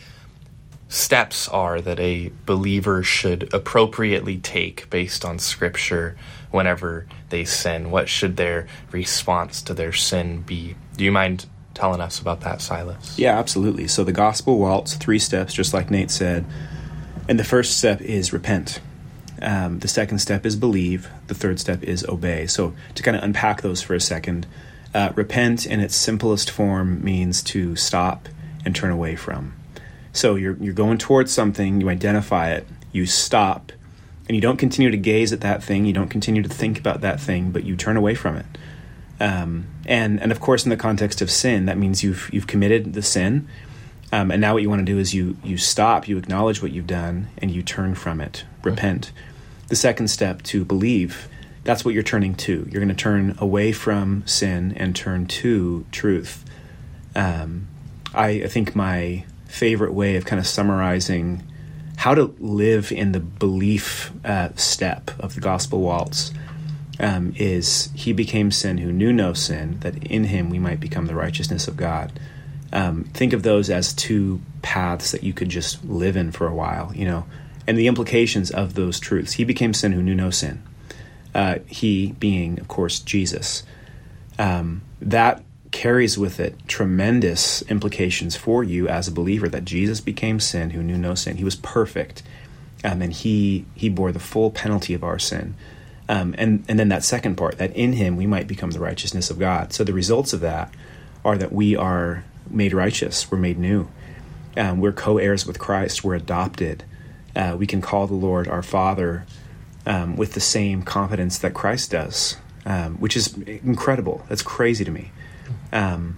steps 0.89 1.49
are 1.49 1.81
that 1.81 1.99
a 1.99 2.31
believer 2.45 3.03
should 3.03 3.53
appropriately 3.53 4.39
take 4.39 4.89
based 4.91 5.25
on 5.25 5.41
Scripture 5.41 6.17
whenever 6.53 7.05
they 7.31 7.45
sin. 7.45 7.91
What 7.91 8.09
should 8.09 8.37
their 8.37 8.69
response 8.93 9.61
to 9.63 9.75
their 9.75 9.93
sin 9.93 10.43
be? 10.43 10.77
Do 10.97 11.03
you 11.03 11.11
mind 11.11 11.47
telling 11.75 12.01
us 12.01 12.21
about 12.21 12.43
that, 12.43 12.61
Silas? 12.61 13.19
Yeah, 13.19 13.37
absolutely. 13.37 13.89
So 13.89 14.05
the 14.05 14.13
gospel 14.13 14.61
waltz, 14.61 14.95
three 14.95 15.19
steps, 15.19 15.53
just 15.53 15.75
like 15.75 15.91
Nate 15.91 16.13
said. 16.13 16.45
And 17.29 17.41
the 17.41 17.45
first 17.45 17.77
step 17.77 18.01
is 18.01 18.33
repent. 18.33 18.79
Um, 19.43 19.81
the 19.81 19.89
second 19.89 20.19
step 20.19 20.47
is 20.47 20.57
believe. 20.57 21.11
The 21.27 21.35
third 21.35 21.61
step 21.61 21.83
is 21.83 22.05
obey. 22.07 22.47
So 22.47 22.75
to 22.95 23.03
kind 23.03 23.17
of 23.17 23.23
unpack 23.23 23.63
those 23.63 23.83
for 23.83 23.95
a 23.95 24.01
second, 24.01 24.47
uh, 24.95 25.13
repent 25.15 25.67
in 25.67 25.81
its 25.81 25.95
simplest 25.95 26.51
form 26.51 27.05
means 27.05 27.43
to 27.43 27.77
stop 27.77 28.29
and 28.65 28.75
turn 28.75 28.91
away 28.91 29.15
from. 29.17 29.55
So 30.13 30.37
you're 30.37 30.57
you're 30.57 30.73
going 30.73 30.97
towards 30.97 31.33
something, 31.33 31.81
you 31.81 31.91
identify 31.91 32.53
it, 32.53 32.67
you 32.93 33.05
stop, 33.05 33.73
and 34.27 34.35
you 34.35 34.41
don't 34.41 34.57
continue 34.57 34.91
to 34.91 34.97
gaze 34.97 35.33
at 35.33 35.43
that 35.43 35.63
thing, 35.63 35.85
you 35.85 35.93
don't 35.93 36.09
continue 36.09 36.43
to 36.43 36.49
think 36.49 36.79
about 36.79 37.03
that 37.03 37.21
thing, 37.21 37.51
but 37.51 37.65
you 37.65 37.77
turn 37.77 37.97
away 37.99 38.15
from 38.15 38.37
it. 38.37 38.47
Um, 39.21 39.67
and 39.85 40.21
and 40.21 40.33
of 40.33 40.41
course, 40.41 40.65
in 40.65 40.71
the 40.71 40.77
context 40.77 41.21
of 41.21 41.31
sin, 41.31 41.67
that 41.67 41.77
means 41.77 42.03
you've 42.03 42.31
you've 42.33 42.47
committed 42.47 42.95
the 42.95 43.03
sin, 43.03 43.47
um, 44.13 44.31
and 44.31 44.41
now 44.41 44.55
what 44.55 44.63
you 44.63 44.71
want 44.71 44.81
to 44.81 44.93
do 44.93 44.99
is 44.99 45.15
you 45.15 45.37
you 45.45 45.59
stop, 45.59 46.09
you 46.09 46.17
acknowledge 46.17 46.63
what 46.63 46.73
you've 46.73 46.87
done, 46.87 47.29
and 47.39 47.51
you 47.51 47.63
turn 47.63 47.95
from 47.95 48.21
it, 48.21 48.45
repent. 48.63 49.13
The 49.69 49.77
second 49.77 50.09
step 50.09 50.43
to 50.45 50.65
believe, 50.65 51.29
that's 51.65 51.85
what 51.85 51.95
you're 51.95 52.03
turning 52.03 52.35
to. 52.37 52.69
You're 52.71 52.81
going 52.81 52.89
to 52.89 52.95
turn 52.95 53.37
away 53.39 53.73
from 53.73 54.27
sin 54.27 54.75
and 54.77 54.95
turn 54.95 55.27
to 55.27 55.85
truth. 55.91 56.45
Um, 57.15 57.67
I, 58.15 58.29
I 58.29 58.49
think 58.49 58.77
my 58.77 59.25
favorite 59.47 59.93
way 59.93 60.17
of 60.17 60.25
kind 60.25 60.39
of 60.39 60.47
summarizing 60.47 61.43
how 61.97 62.15
to 62.15 62.35
live 62.39 62.93
in 62.93 63.13
the 63.13 63.21
belief 63.21 64.13
uh, 64.25 64.51
step 64.55 65.11
of 65.19 65.35
the 65.35 65.41
gospel 65.41 65.81
waltz 65.81 66.33
um, 67.01 67.33
is 67.37 67.91
he 67.95 68.13
became 68.13 68.51
sin 68.51 68.79
who 68.79 68.93
knew 68.93 69.13
no 69.13 69.33
sin, 69.33 69.81
that 69.81 69.97
in 70.05 70.25
him 70.25 70.51
we 70.51 70.59
might 70.59 70.81
become 70.81 71.07
the 71.07 71.15
righteousness 71.15 71.69
of 71.69 71.77
God. 71.77 72.13
Um, 72.73 73.05
think 73.15 73.33
of 73.33 73.43
those 73.43 73.71
as 73.71 73.93
two 73.93 74.41
paths 74.63 75.13
that 75.13 75.23
you 75.23 75.33
could 75.33 75.49
just 75.49 75.85
live 75.85 76.17
in 76.17 76.33
for 76.33 76.47
a 76.47 76.55
while, 76.55 76.93
you 76.95 77.07
know, 77.07 77.27
and 77.67 77.77
the 77.77 77.87
implications 77.87 78.51
of 78.51 78.75
those 78.75 79.01
truths. 79.01 79.35
He 79.35 79.45
became 79.45 79.75
sin 79.75 79.93
who 79.93 80.03
knew 80.03 80.15
no 80.15 80.31
sin. 80.31 80.63
Uh, 81.35 81.59
he 81.67 82.13
being, 82.13 82.59
of 82.61 82.69
course, 82.69 83.01
Jesus. 83.01 83.63
Um, 84.39 84.83
that 85.01 85.43
carries 85.73 86.17
with 86.17 86.41
it 86.41 86.57
tremendous 86.69 87.61
implications 87.63 88.37
for 88.37 88.65
you 88.65 88.89
as 88.89 89.09
a 89.09 89.13
believer 89.13 89.49
that 89.49 89.65
Jesus 89.65 90.01
became 90.01 90.41
sin 90.41 90.71
who 90.71 90.83
knew 90.83 90.97
no 90.97 91.15
sin. 91.15 91.37
He 91.37 91.45
was 91.45 91.57
perfect, 91.57 92.23
um, 92.85 93.03
and 93.03 93.13
he 93.13 93.67
he 93.75 93.89
bore 93.89 94.13
the 94.13 94.19
full 94.19 94.51
penalty 94.51 94.95
of 94.95 95.05
our 95.05 95.19
sin. 95.19 95.55
Um, 96.09 96.35
and 96.39 96.65
and 96.69 96.79
then 96.79 96.89
that 96.89 97.05
second 97.05 97.37
part 97.37 97.59
that 97.59 97.77
in 97.77 97.95
him 97.95 98.17
we 98.17 98.27
might 98.27 98.47
become 98.47 98.71
the 98.71 98.81
righteousness 98.81 99.29
of 99.29 99.39
God. 99.39 99.73
So 99.73 99.85
the 99.85 99.93
results 99.93 100.33
of 100.33 100.41
that 100.41 100.73
are 101.25 101.37
that 101.37 101.53
we 101.53 101.77
are 101.77 102.25
made 102.49 102.73
righteous, 102.73 103.31
we're 103.31 103.39
made 103.39 103.59
new, 103.59 103.89
um, 104.57 104.81
we're 104.81 104.93
co-heirs 104.93 105.47
with 105.47 105.59
Christ, 105.59 106.05
we're 106.05 106.15
adopted. 106.15 106.85
Uh, 107.37 107.55
we 107.59 107.67
can 107.67 107.81
call 107.83 108.07
the 108.07 108.15
Lord 108.15 108.49
our 108.49 108.63
Father 108.63 109.27
um, 109.85 110.17
with 110.17 110.33
the 110.33 110.41
same 110.41 110.83
confidence 110.83 111.39
that 111.39 111.55
Christ 111.55 111.91
does, 111.93 112.37
um, 112.65 112.97
which 112.97 113.17
is 113.17 113.37
incredible. 113.37 114.25
That's 114.29 114.43
crazy 114.43 114.85
to 114.85 114.91
me. 114.91 115.13
Um, 115.73 116.17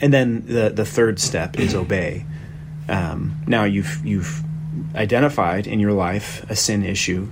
and 0.00 0.12
then 0.12 0.46
the 0.46 0.70
the 0.70 0.84
third 0.84 1.18
step 1.18 1.58
is 1.58 1.74
obey. 1.74 2.26
Um, 2.88 3.42
now 3.46 3.64
you've 3.64 4.04
you've 4.04 4.42
identified 4.94 5.66
in 5.66 5.80
your 5.80 5.92
life 5.92 6.44
a 6.50 6.56
sin 6.56 6.84
issue. 6.84 7.30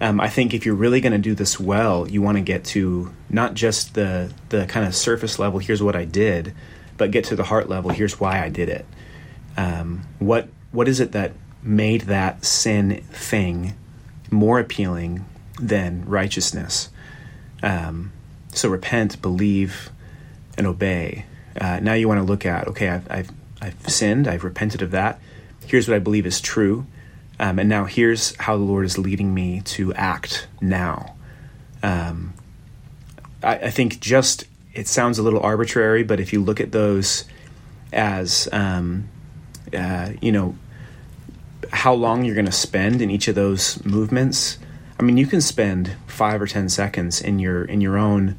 Um, 0.00 0.20
I 0.20 0.28
think 0.28 0.54
if 0.54 0.66
you're 0.66 0.74
really 0.74 1.00
going 1.00 1.12
to 1.12 1.18
do 1.18 1.34
this 1.34 1.60
well, 1.60 2.08
you 2.08 2.22
want 2.22 2.36
to 2.38 2.42
get 2.42 2.64
to 2.66 3.12
not 3.28 3.54
just 3.54 3.94
the 3.94 4.32
the 4.48 4.66
kind 4.66 4.86
of 4.86 4.94
surface 4.94 5.38
level. 5.38 5.58
Here's 5.58 5.82
what 5.82 5.96
I 5.96 6.04
did, 6.04 6.54
but 6.96 7.10
get 7.10 7.24
to 7.26 7.36
the 7.36 7.44
heart 7.44 7.68
level. 7.68 7.90
Here's 7.90 8.18
why 8.18 8.42
I 8.42 8.48
did 8.48 8.68
it. 8.68 8.86
Um, 9.56 10.06
what 10.18 10.48
what 10.70 10.88
is 10.88 11.00
it 11.00 11.12
that 11.12 11.32
made 11.62 12.02
that 12.02 12.44
sin 12.44 13.02
thing 13.10 13.74
more 14.30 14.58
appealing 14.58 15.24
than 15.60 16.04
righteousness? 16.06 16.90
Um, 17.62 18.12
so 18.52 18.68
repent, 18.68 19.22
believe, 19.22 19.90
and 20.56 20.66
obey. 20.66 21.24
Uh, 21.60 21.80
now 21.80 21.94
you 21.94 22.08
want 22.08 22.18
to 22.18 22.24
look 22.24 22.46
at 22.46 22.66
okay, 22.68 22.88
I've, 22.88 23.10
I've, 23.10 23.30
I've 23.60 23.88
sinned, 23.88 24.26
I've 24.26 24.44
repented 24.44 24.82
of 24.82 24.90
that. 24.90 25.20
Here's 25.66 25.88
what 25.88 25.94
I 25.94 26.00
believe 26.00 26.26
is 26.26 26.40
true, 26.40 26.86
um, 27.38 27.58
and 27.58 27.68
now 27.68 27.84
here's 27.84 28.36
how 28.36 28.56
the 28.56 28.64
Lord 28.64 28.84
is 28.84 28.98
leading 28.98 29.32
me 29.32 29.60
to 29.60 29.92
act 29.94 30.48
now. 30.60 31.14
Um, 31.82 32.34
I, 33.42 33.54
I, 33.56 33.70
think 33.70 34.00
just 34.00 34.44
it 34.72 34.86
sounds 34.86 35.18
a 35.18 35.22
little 35.22 35.40
arbitrary, 35.40 36.02
but 36.02 36.20
if 36.20 36.32
you 36.32 36.42
look 36.42 36.60
at 36.60 36.72
those 36.72 37.24
as 37.92 38.48
um, 38.52 39.08
uh, 39.76 40.10
you 40.20 40.32
know 40.32 40.56
how 41.72 41.94
long 41.94 42.24
you're 42.24 42.34
going 42.34 42.46
to 42.46 42.52
spend 42.52 43.02
in 43.02 43.10
each 43.10 43.28
of 43.28 43.34
those 43.34 43.84
movements. 43.84 44.58
I 44.98 45.02
mean, 45.02 45.16
you 45.16 45.26
can 45.26 45.40
spend 45.40 45.96
five 46.06 46.40
or 46.40 46.46
ten 46.46 46.68
seconds 46.68 47.20
in 47.20 47.38
your 47.38 47.64
in 47.64 47.80
your 47.80 47.98
own 47.98 48.38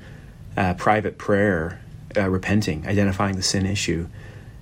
uh, 0.55 0.73
private 0.75 1.17
prayer 1.17 1.81
uh, 2.15 2.29
repenting, 2.29 2.87
identifying 2.87 3.35
the 3.35 3.43
sin 3.43 3.65
issue, 3.65 4.07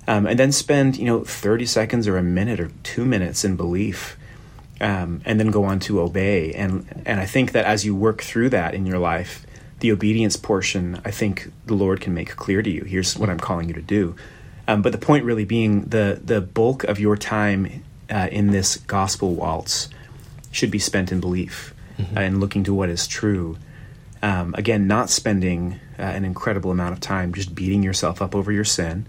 um, 0.06 0.26
and 0.26 0.38
then 0.38 0.52
spend 0.52 0.96
you 0.96 1.04
know 1.04 1.24
thirty 1.24 1.66
seconds 1.66 2.08
or 2.08 2.16
a 2.16 2.22
minute 2.22 2.60
or 2.60 2.70
two 2.82 3.04
minutes 3.04 3.44
in 3.44 3.56
belief, 3.56 4.16
um, 4.80 5.22
and 5.24 5.38
then 5.38 5.50
go 5.50 5.64
on 5.64 5.78
to 5.80 6.00
obey. 6.00 6.52
And 6.52 7.02
and 7.06 7.20
I 7.20 7.26
think 7.26 7.52
that 7.52 7.64
as 7.64 7.84
you 7.84 7.94
work 7.94 8.22
through 8.22 8.50
that 8.50 8.74
in 8.74 8.86
your 8.86 8.98
life, 8.98 9.46
the 9.80 9.92
obedience 9.92 10.36
portion, 10.36 11.00
I 11.04 11.10
think 11.10 11.52
the 11.66 11.74
Lord 11.74 12.00
can 12.00 12.14
make 12.14 12.36
clear 12.36 12.62
to 12.62 12.70
you. 12.70 12.84
Here's 12.84 13.18
what 13.18 13.28
I'm 13.28 13.40
calling 13.40 13.68
you 13.68 13.74
to 13.74 13.82
do. 13.82 14.16
Um, 14.68 14.80
but 14.80 14.92
the 14.92 14.98
point 14.98 15.24
really 15.24 15.44
being 15.44 15.82
the 15.82 16.20
the 16.24 16.40
bulk 16.40 16.84
of 16.84 16.98
your 16.98 17.16
time 17.16 17.82
uh, 18.12 18.28
in 18.30 18.50
this 18.50 18.76
gospel 18.76 19.34
waltz 19.34 19.88
should 20.50 20.70
be 20.70 20.78
spent 20.78 21.10
in 21.10 21.20
belief 21.20 21.74
mm-hmm. 21.98 22.16
and 22.16 22.40
looking 22.40 22.62
to 22.64 22.74
what 22.74 22.88
is 22.88 23.06
true. 23.06 23.56
Um, 24.22 24.54
again, 24.56 24.86
not 24.86 25.10
spending 25.10 25.80
uh, 25.98 26.02
an 26.02 26.24
incredible 26.24 26.70
amount 26.70 26.92
of 26.92 27.00
time 27.00 27.32
just 27.32 27.54
beating 27.54 27.82
yourself 27.82 28.22
up 28.22 28.36
over 28.36 28.52
your 28.52 28.64
sin, 28.64 29.06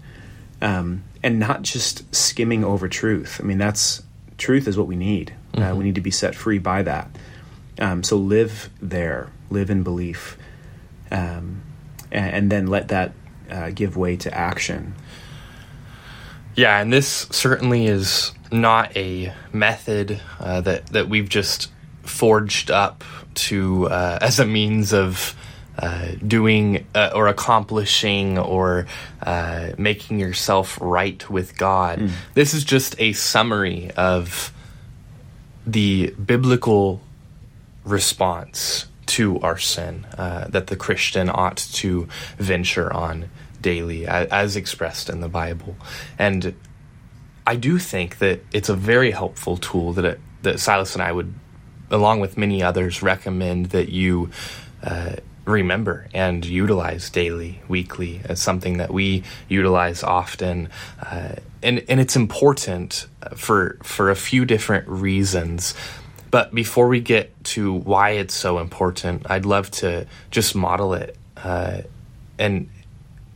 um, 0.60 1.04
and 1.22 1.38
not 1.38 1.62
just 1.62 2.12
skimming 2.14 2.64
over 2.64 2.88
truth. 2.88 3.38
I 3.40 3.44
mean, 3.44 3.58
that's 3.58 4.02
truth 4.38 4.66
is 4.66 4.76
what 4.76 4.86
we 4.86 4.96
need. 4.96 5.34
Uh, 5.52 5.58
mm-hmm. 5.58 5.72
Uh, 5.72 5.74
we 5.76 5.84
need 5.84 5.94
to 5.94 6.00
be 6.00 6.10
set 6.10 6.34
free 6.34 6.58
by 6.58 6.82
that. 6.82 7.08
Um, 7.78 8.02
so 8.02 8.16
live 8.16 8.70
there, 8.80 9.30
live 9.50 9.70
in 9.70 9.82
belief, 9.82 10.38
um, 11.10 11.62
and, 12.10 12.34
and, 12.34 12.52
then 12.52 12.68
let 12.68 12.88
that 12.88 13.12
uh, 13.50 13.70
give 13.70 13.96
way 13.96 14.16
to 14.18 14.32
action. 14.32 14.94
Yeah, 16.56 16.80
and 16.80 16.92
this 16.92 17.26
certainly 17.30 17.86
is 17.86 18.32
not 18.52 18.96
a 18.96 19.32
method 19.52 20.20
uh, 20.38 20.60
that 20.62 20.86
that 20.88 21.08
we've 21.08 21.28
just 21.28 21.70
forged 22.02 22.70
up 22.70 23.02
to 23.34 23.88
uh, 23.88 24.18
as 24.22 24.38
a 24.38 24.46
means 24.46 24.92
of 24.92 25.34
uh, 25.76 26.12
doing 26.26 26.86
uh, 26.94 27.10
or 27.14 27.26
accomplishing 27.26 28.38
or 28.38 28.86
uh, 29.22 29.70
making 29.76 30.20
yourself 30.20 30.78
right 30.80 31.28
with 31.28 31.58
God. 31.58 31.98
Mm. 31.98 32.10
This 32.34 32.54
is 32.54 32.64
just 32.64 32.94
a 33.00 33.12
summary 33.12 33.90
of 33.96 34.52
the 35.66 36.14
biblical 36.24 37.00
response 37.84 38.86
to 39.06 39.40
our 39.40 39.58
sin 39.58 40.06
uh, 40.16 40.46
that 40.48 40.68
the 40.68 40.76
Christian 40.76 41.28
ought 41.28 41.56
to 41.56 42.08
venture 42.38 42.92
on 42.92 43.28
daily, 43.64 44.06
as, 44.06 44.54
expressed 44.54 45.10
in 45.10 45.20
the 45.20 45.28
Bible. 45.28 45.74
And 46.18 46.54
I 47.44 47.56
do 47.56 47.78
think 47.78 48.18
that 48.18 48.44
it's 48.52 48.68
a 48.68 48.76
very 48.76 49.10
helpful 49.10 49.56
tool 49.56 49.92
that 49.94 50.04
it, 50.04 50.20
that 50.42 50.60
Silas 50.60 50.94
and 50.94 51.02
I 51.02 51.10
would 51.10 51.34
along 51.90 52.20
with 52.20 52.36
many 52.36 52.62
others, 52.62 53.02
recommend 53.02 53.66
that 53.66 53.88
you 53.88 54.30
uh, 54.82 55.16
remember 55.44 56.08
and 56.14 56.44
utilize 56.44 57.10
daily, 57.10 57.62
weekly 57.68 58.20
as 58.24 58.40
something 58.40 58.78
that 58.78 58.92
we 58.92 59.22
utilize 59.48 60.02
often. 60.02 60.68
Uh, 61.00 61.36
and, 61.62 61.84
and 61.88 62.00
it's 62.00 62.16
important 62.16 63.06
for, 63.34 63.78
for 63.82 64.10
a 64.10 64.16
few 64.16 64.44
different 64.44 64.88
reasons. 64.88 65.74
But 66.30 66.54
before 66.54 66.88
we 66.88 67.00
get 67.00 67.32
to 67.44 67.72
why 67.72 68.10
it's 68.10 68.34
so 68.34 68.58
important, 68.58 69.30
I'd 69.30 69.46
love 69.46 69.70
to 69.72 70.06
just 70.30 70.54
model 70.54 70.94
it 70.94 71.16
uh, 71.36 71.82
and 72.38 72.68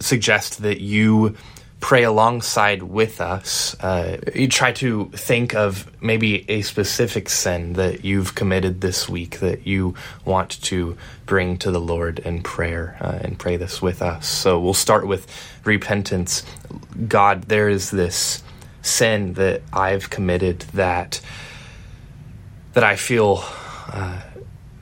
suggest 0.01 0.63
that 0.63 0.81
you 0.81 1.37
pray 1.81 2.03
alongside 2.03 2.83
with 2.83 3.21
us. 3.21 3.79
Uh, 3.81 4.19
you 4.35 4.49
try 4.49 4.73
to 4.73 5.11
think 5.11 5.55
of 5.55 5.91
maybe 6.03 6.45
a 6.51 6.63
specific 6.63 7.29
sin 7.29 7.75
that 7.75 8.05
you've 8.05 8.35
committed 8.35 8.81
this 8.81 9.09
week 9.09 9.39
that 9.39 9.67
you 9.67 9.95
want 10.25 10.61
to 10.63 10.97
bring 11.25 11.57
to 11.59 11.71
the 11.71 11.81
Lord 11.81 12.19
in 12.21 12.43
prayer 12.43 12.97
uh, 13.01 13.19
and 13.21 13.39
pray 13.39 13.57
this 13.57 13.81
with 13.81 14.03
us. 14.03 14.27
So 14.27 14.59
we'll 14.59 14.75
start 14.75 15.07
with 15.07 15.27
repentance. 15.65 16.43
God, 17.07 17.43
there 17.45 17.69
is 17.69 17.91
this 17.91 18.43
sin 18.83 19.35
that 19.35 19.63
I've 19.73 20.11
committed 20.11 20.61
that 20.75 21.21
that 22.73 22.85
I 22.85 22.97
feel 22.97 23.43
uh, 23.89 24.21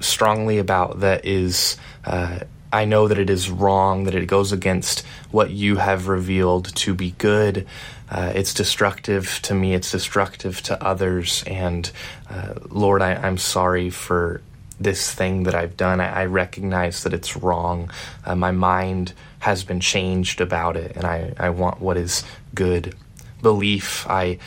strongly 0.00 0.58
about 0.58 1.00
that 1.00 1.24
is 1.24 1.76
uh, 2.04 2.40
I 2.72 2.84
know 2.84 3.08
that 3.08 3.18
it 3.18 3.30
is 3.30 3.50
wrong, 3.50 4.04
that 4.04 4.14
it 4.14 4.26
goes 4.26 4.52
against 4.52 5.04
what 5.30 5.50
you 5.50 5.76
have 5.76 6.08
revealed 6.08 6.74
to 6.76 6.94
be 6.94 7.12
good. 7.12 7.66
Uh, 8.10 8.32
it's 8.34 8.54
destructive 8.54 9.40
to 9.42 9.54
me, 9.54 9.74
it's 9.74 9.90
destructive 9.90 10.62
to 10.62 10.82
others. 10.82 11.42
And 11.46 11.90
uh, 12.30 12.54
Lord, 12.68 13.02
I, 13.02 13.26
am 13.26 13.38
sorry 13.38 13.90
for 13.90 14.42
this 14.78 15.12
thing 15.12 15.44
that 15.44 15.54
I've 15.54 15.76
done. 15.76 16.00
I, 16.00 16.22
I 16.22 16.24
recognize 16.26 17.02
that 17.02 17.12
it's 17.12 17.36
wrong. 17.36 17.90
Uh, 18.24 18.36
my 18.36 18.52
mind 18.52 19.12
has 19.40 19.64
been 19.64 19.80
changed 19.80 20.40
about 20.40 20.76
it, 20.76 20.96
and 20.96 21.06
I, 21.06 21.32
I 21.38 21.50
want 21.50 21.80
what 21.80 21.96
is 21.96 22.24
good. 22.54 22.94
Belief, 23.42 24.06
I, 24.08 24.38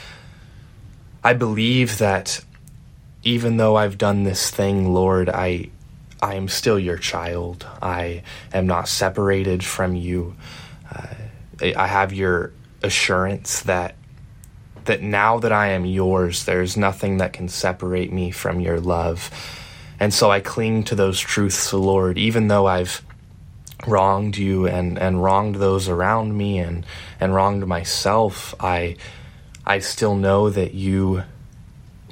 I 1.24 1.34
believe 1.34 1.98
that 1.98 2.44
even 3.24 3.58
though 3.58 3.76
I've 3.76 3.98
done 3.98 4.24
this 4.24 4.50
thing, 4.50 4.94
Lord, 4.94 5.30
I 5.30 5.70
I 6.22 6.36
am 6.36 6.48
still 6.48 6.80
your 6.80 6.98
child. 6.98 7.66
I 7.82 8.24
am 8.54 8.68
not 8.68 8.88
separated 8.88 9.64
from 9.64 9.96
you. 9.96 10.36
Uh, 10.94 11.16
I 11.76 11.88
have 11.88 12.14
your 12.14 12.52
assurance 12.84 13.62
that 13.64 13.96
that 14.86 15.02
now 15.02 15.38
that 15.40 15.52
I 15.52 15.68
am 15.70 15.86
yours, 15.86 16.46
there's 16.46 16.76
nothing 16.76 17.18
that 17.18 17.34
can 17.34 17.48
separate 17.48 18.12
me 18.12 18.32
from 18.32 18.60
your 18.60 18.80
love. 18.80 19.30
And 20.00 20.14
so 20.14 20.32
I 20.32 20.40
cling 20.40 20.86
to 20.86 20.96
those 20.96 21.20
truths, 21.20 21.72
Lord, 21.74 22.18
even 22.18 22.48
though 22.48 22.66
I've 22.66 23.04
wronged 23.86 24.38
you 24.38 24.68
and, 24.68 24.98
and 24.98 25.22
wronged 25.22 25.56
those 25.56 25.90
around 25.90 26.36
me 26.36 26.60
and, 26.60 26.86
and 27.20 27.36
wronged 27.36 27.68
myself, 27.68 28.56
I 28.60 28.96
I 29.66 29.80
still 29.80 30.16
know 30.16 30.50
that 30.50 30.74
you 30.74 31.24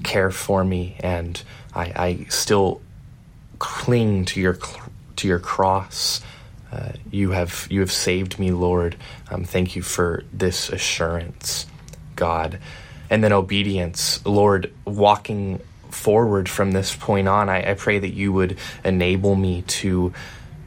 care 0.04 0.30
for 0.30 0.64
me 0.64 0.98
and 1.00 1.42
I, 1.74 1.86
I 1.96 2.26
still 2.30 2.82
cling 3.60 4.26
to 4.26 4.40
your 4.40 4.58
to 5.18 5.28
your 5.28 5.40
cross. 5.40 6.22
Uh, 6.72 6.92
you 7.12 7.32
have 7.32 7.68
you 7.70 7.80
have 7.80 7.92
saved 7.92 8.40
me, 8.40 8.52
Lord. 8.52 8.96
Um, 9.30 9.44
thank 9.44 9.76
you 9.76 9.82
for 9.82 10.24
this 10.34 10.70
assurance, 10.70 11.66
God, 12.16 12.60
and 13.10 13.24
then 13.24 13.34
obedience, 13.34 14.26
Lord. 14.26 14.74
Walking 14.86 15.62
forward 15.90 16.50
from 16.50 16.72
this 16.72 16.96
point 16.96 17.28
on, 17.28 17.50
I, 17.50 17.72
I 17.72 17.74
pray 17.74 18.00
that 18.00 18.14
you 18.14 18.34
would 18.34 18.58
enable 18.84 19.36
me 19.36 19.64
to 19.64 20.14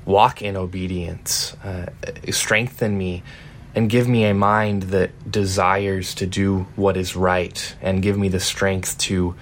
walk 0.05 0.43
in 0.43 0.57
obedience, 0.57 1.55
uh, 1.63 1.87
strengthen 2.31 2.97
me, 2.97 3.23
and 3.75 3.89
give 3.89 4.09
me 4.09 4.25
a 4.25 4.35
mind 4.35 4.85
that 4.85 5.31
desires 5.31 6.15
to 6.17 6.27
do 6.27 6.67
what 6.77 6.97
is 6.97 7.15
right, 7.15 7.77
and 7.83 8.03
give 8.03 8.19
me 8.19 8.29
the 8.29 8.41
strength 8.41 8.97
to 8.99 9.35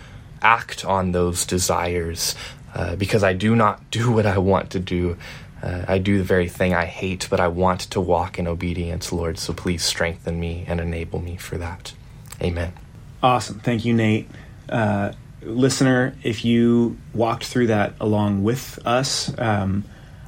act 0.43 0.85
on 0.85 1.13
those 1.13 1.47
desires 1.47 2.35
uh, 2.79 2.95
because 2.95 3.25
I 3.25 3.33
do 3.33 3.57
not 3.57 3.91
do 3.91 4.13
what 4.13 4.25
I 4.25 4.39
want 4.39 4.71
to 4.71 4.79
do. 4.79 5.17
Uh, 5.61 5.85
I 5.89 5.99
do 5.99 6.17
the 6.17 6.25
very 6.25 6.49
thing 6.49 6.75
I 6.75 6.85
hate, 6.85 7.27
but 7.29 7.41
I 7.41 7.49
want 7.49 7.81
to 7.91 8.01
walk 8.01 8.39
in 8.39 8.47
obedience, 8.47 9.11
Lord. 9.13 9.37
So 9.37 9.53
please 9.53 9.83
strengthen 9.83 10.39
me 10.39 10.65
and 10.69 10.81
enable 10.81 11.21
me 11.21 11.37
for 11.37 11.59
that. 11.59 11.93
Amen. 12.41 12.73
Awesome. 13.21 13.59
Thank 13.59 13.85
you, 13.85 13.95
Nate. 13.95 14.31
Uh, 14.69 15.11
listener, 15.43 16.15
if 16.23 16.45
you 16.45 16.97
walked 17.13 17.45
through 17.45 17.67
that 17.67 17.95
along 18.01 18.45
with 18.45 18.79
us, 18.87 19.37
um, 19.41 19.85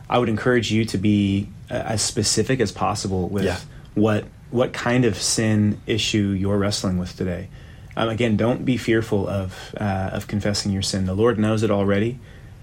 I 0.08 0.18
would 0.18 0.28
encourage 0.28 0.72
you 0.72 0.84
to 0.86 0.98
be 0.98 1.48
uh, 1.70 1.74
as 1.74 2.02
specific 2.02 2.58
as 2.58 2.72
possible 2.72 3.28
with 3.28 3.44
yeah. 3.44 3.60
what 3.94 4.24
what 4.50 4.72
kind 4.72 5.04
of 5.04 5.16
sin 5.16 5.80
issue 5.86 6.30
you're 6.30 6.58
wrestling 6.58 6.98
with 6.98 7.16
today. 7.16 7.48
Um, 7.96 8.08
again, 8.08 8.36
don't 8.36 8.64
be 8.64 8.76
fearful 8.76 9.28
of 9.28 9.72
uh, 9.78 10.10
of 10.12 10.26
confessing 10.26 10.72
your 10.72 10.82
sin. 10.82 11.06
The 11.06 11.14
Lord 11.14 11.38
knows 11.38 11.62
it 11.62 11.70
already 11.70 12.18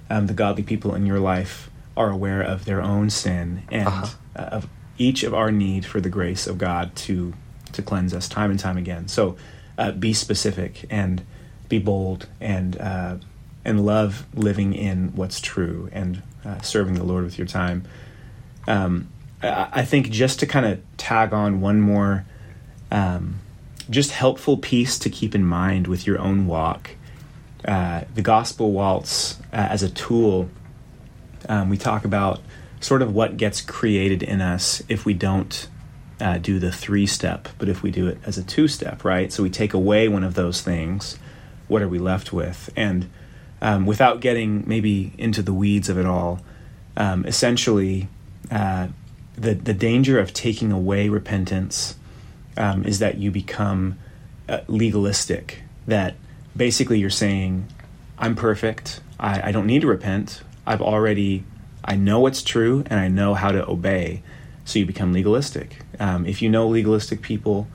um, 0.09 0.27
the 0.27 0.33
godly 0.33 0.63
people 0.63 0.95
in 0.95 1.05
your 1.05 1.19
life 1.19 1.69
are 1.95 2.09
aware 2.11 2.41
of 2.41 2.65
their 2.65 2.81
own 2.81 3.09
sin 3.09 3.63
and 3.71 3.87
uh-huh. 3.87 4.07
uh, 4.35 4.41
of 4.41 4.69
each 4.97 5.23
of 5.23 5.33
our 5.33 5.51
need 5.51 5.85
for 5.85 5.99
the 5.99 6.09
grace 6.09 6.47
of 6.47 6.57
God 6.57 6.95
to 6.95 7.33
to 7.73 7.81
cleanse 7.81 8.13
us 8.13 8.29
time 8.29 8.49
and 8.49 8.59
time 8.59 8.77
again. 8.77 9.07
So 9.07 9.35
uh, 9.77 9.91
be 9.91 10.13
specific 10.13 10.85
and 10.89 11.23
be 11.69 11.79
bold 11.79 12.27
and 12.39 12.79
uh, 12.79 13.17
and 13.65 13.85
love 13.85 14.25
living 14.33 14.73
in 14.73 15.15
what's 15.15 15.41
true 15.41 15.89
and 15.91 16.23
uh, 16.45 16.61
serving 16.61 16.95
the 16.95 17.03
Lord 17.03 17.23
with 17.23 17.37
your 17.37 17.47
time. 17.47 17.83
Um, 18.67 19.09
I, 19.43 19.67
I, 19.71 19.85
think 19.85 20.09
just 20.09 20.39
to 20.39 20.45
kind 20.45 20.65
of 20.65 20.81
tag 20.97 21.33
on 21.33 21.61
one 21.61 21.81
more 21.81 22.25
um, 22.91 23.39
just 23.89 24.11
helpful 24.11 24.57
piece 24.57 24.99
to 24.99 25.09
keep 25.09 25.35
in 25.35 25.45
mind 25.45 25.87
with 25.87 26.07
your 26.07 26.19
own 26.19 26.47
walk 26.47 26.91
uh, 27.65 28.01
the 28.13 28.21
gospel 28.21 28.71
waltz 28.71 29.39
uh, 29.53 29.55
as 29.55 29.83
a 29.83 29.89
tool, 29.89 30.49
um, 31.49 31.69
we 31.69 31.77
talk 31.77 32.05
about 32.05 32.41
sort 32.79 33.01
of 33.01 33.13
what 33.13 33.37
gets 33.37 33.61
created 33.61 34.21
in 34.21 34.41
us 34.41 34.83
if 34.87 35.05
we 35.05 35.13
don't 35.13 35.67
uh, 36.19 36.37
do 36.37 36.59
the 36.59 36.71
three 36.71 37.05
step, 37.05 37.47
but 37.57 37.69
if 37.69 37.83
we 37.83 37.91
do 37.91 38.07
it 38.07 38.17
as 38.25 38.37
a 38.37 38.43
two 38.43 38.67
step, 38.67 39.03
right? 39.03 39.31
So 39.31 39.43
we 39.43 39.49
take 39.49 39.73
away 39.73 40.07
one 40.07 40.23
of 40.23 40.33
those 40.33 40.61
things, 40.61 41.17
what 41.67 41.81
are 41.81 41.87
we 41.87 41.99
left 41.99 42.33
with? 42.33 42.69
And 42.75 43.09
um, 43.61 43.85
without 43.85 44.19
getting 44.19 44.63
maybe 44.67 45.13
into 45.17 45.41
the 45.41 45.53
weeds 45.53 45.89
of 45.89 45.97
it 45.97 46.05
all, 46.05 46.41
um, 46.95 47.25
essentially, 47.25 48.07
uh, 48.49 48.87
the 49.35 49.53
the 49.53 49.73
danger 49.73 50.19
of 50.19 50.33
taking 50.33 50.71
away 50.71 51.09
repentance 51.09 51.95
um, 52.55 52.83
is 52.85 52.99
that 52.99 53.17
you 53.17 53.29
become 53.29 53.99
uh, 54.49 54.61
legalistic. 54.67 55.61
That 55.85 56.15
basically 56.57 56.99
you're 56.99 57.09
saying, 57.09 57.67
I'm 58.17 58.35
perfect. 58.35 58.99
I, 59.19 59.49
I 59.49 59.51
don't 59.51 59.67
need 59.67 59.81
to 59.81 59.87
repent. 59.87 60.41
I've 60.65 60.81
already, 60.81 61.43
I 61.85 61.95
know 61.95 62.19
what's 62.19 62.41
true 62.41 62.83
and 62.87 62.99
I 62.99 63.07
know 63.07 63.35
how 63.35 63.51
to 63.51 63.65
obey. 63.67 64.23
So 64.65 64.79
you 64.79 64.85
become 64.85 65.13
legalistic. 65.13 65.77
Um, 65.99 66.25
if 66.25 66.41
you 66.41 66.49
know 66.49 66.67
legalistic 66.67 67.21
people, 67.21 67.67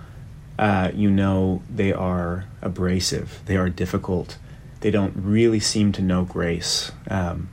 uh, 0.59 0.91
you 0.93 1.11
know 1.11 1.63
they 1.75 1.93
are 1.93 2.45
abrasive, 2.61 3.41
they 3.47 3.57
are 3.57 3.71
difficult, 3.71 4.37
they 4.81 4.91
don't 4.91 5.15
really 5.17 5.61
seem 5.61 5.93
to 5.93 6.03
know 6.03 6.25
grace. 6.25 6.93
Um, 7.09 7.49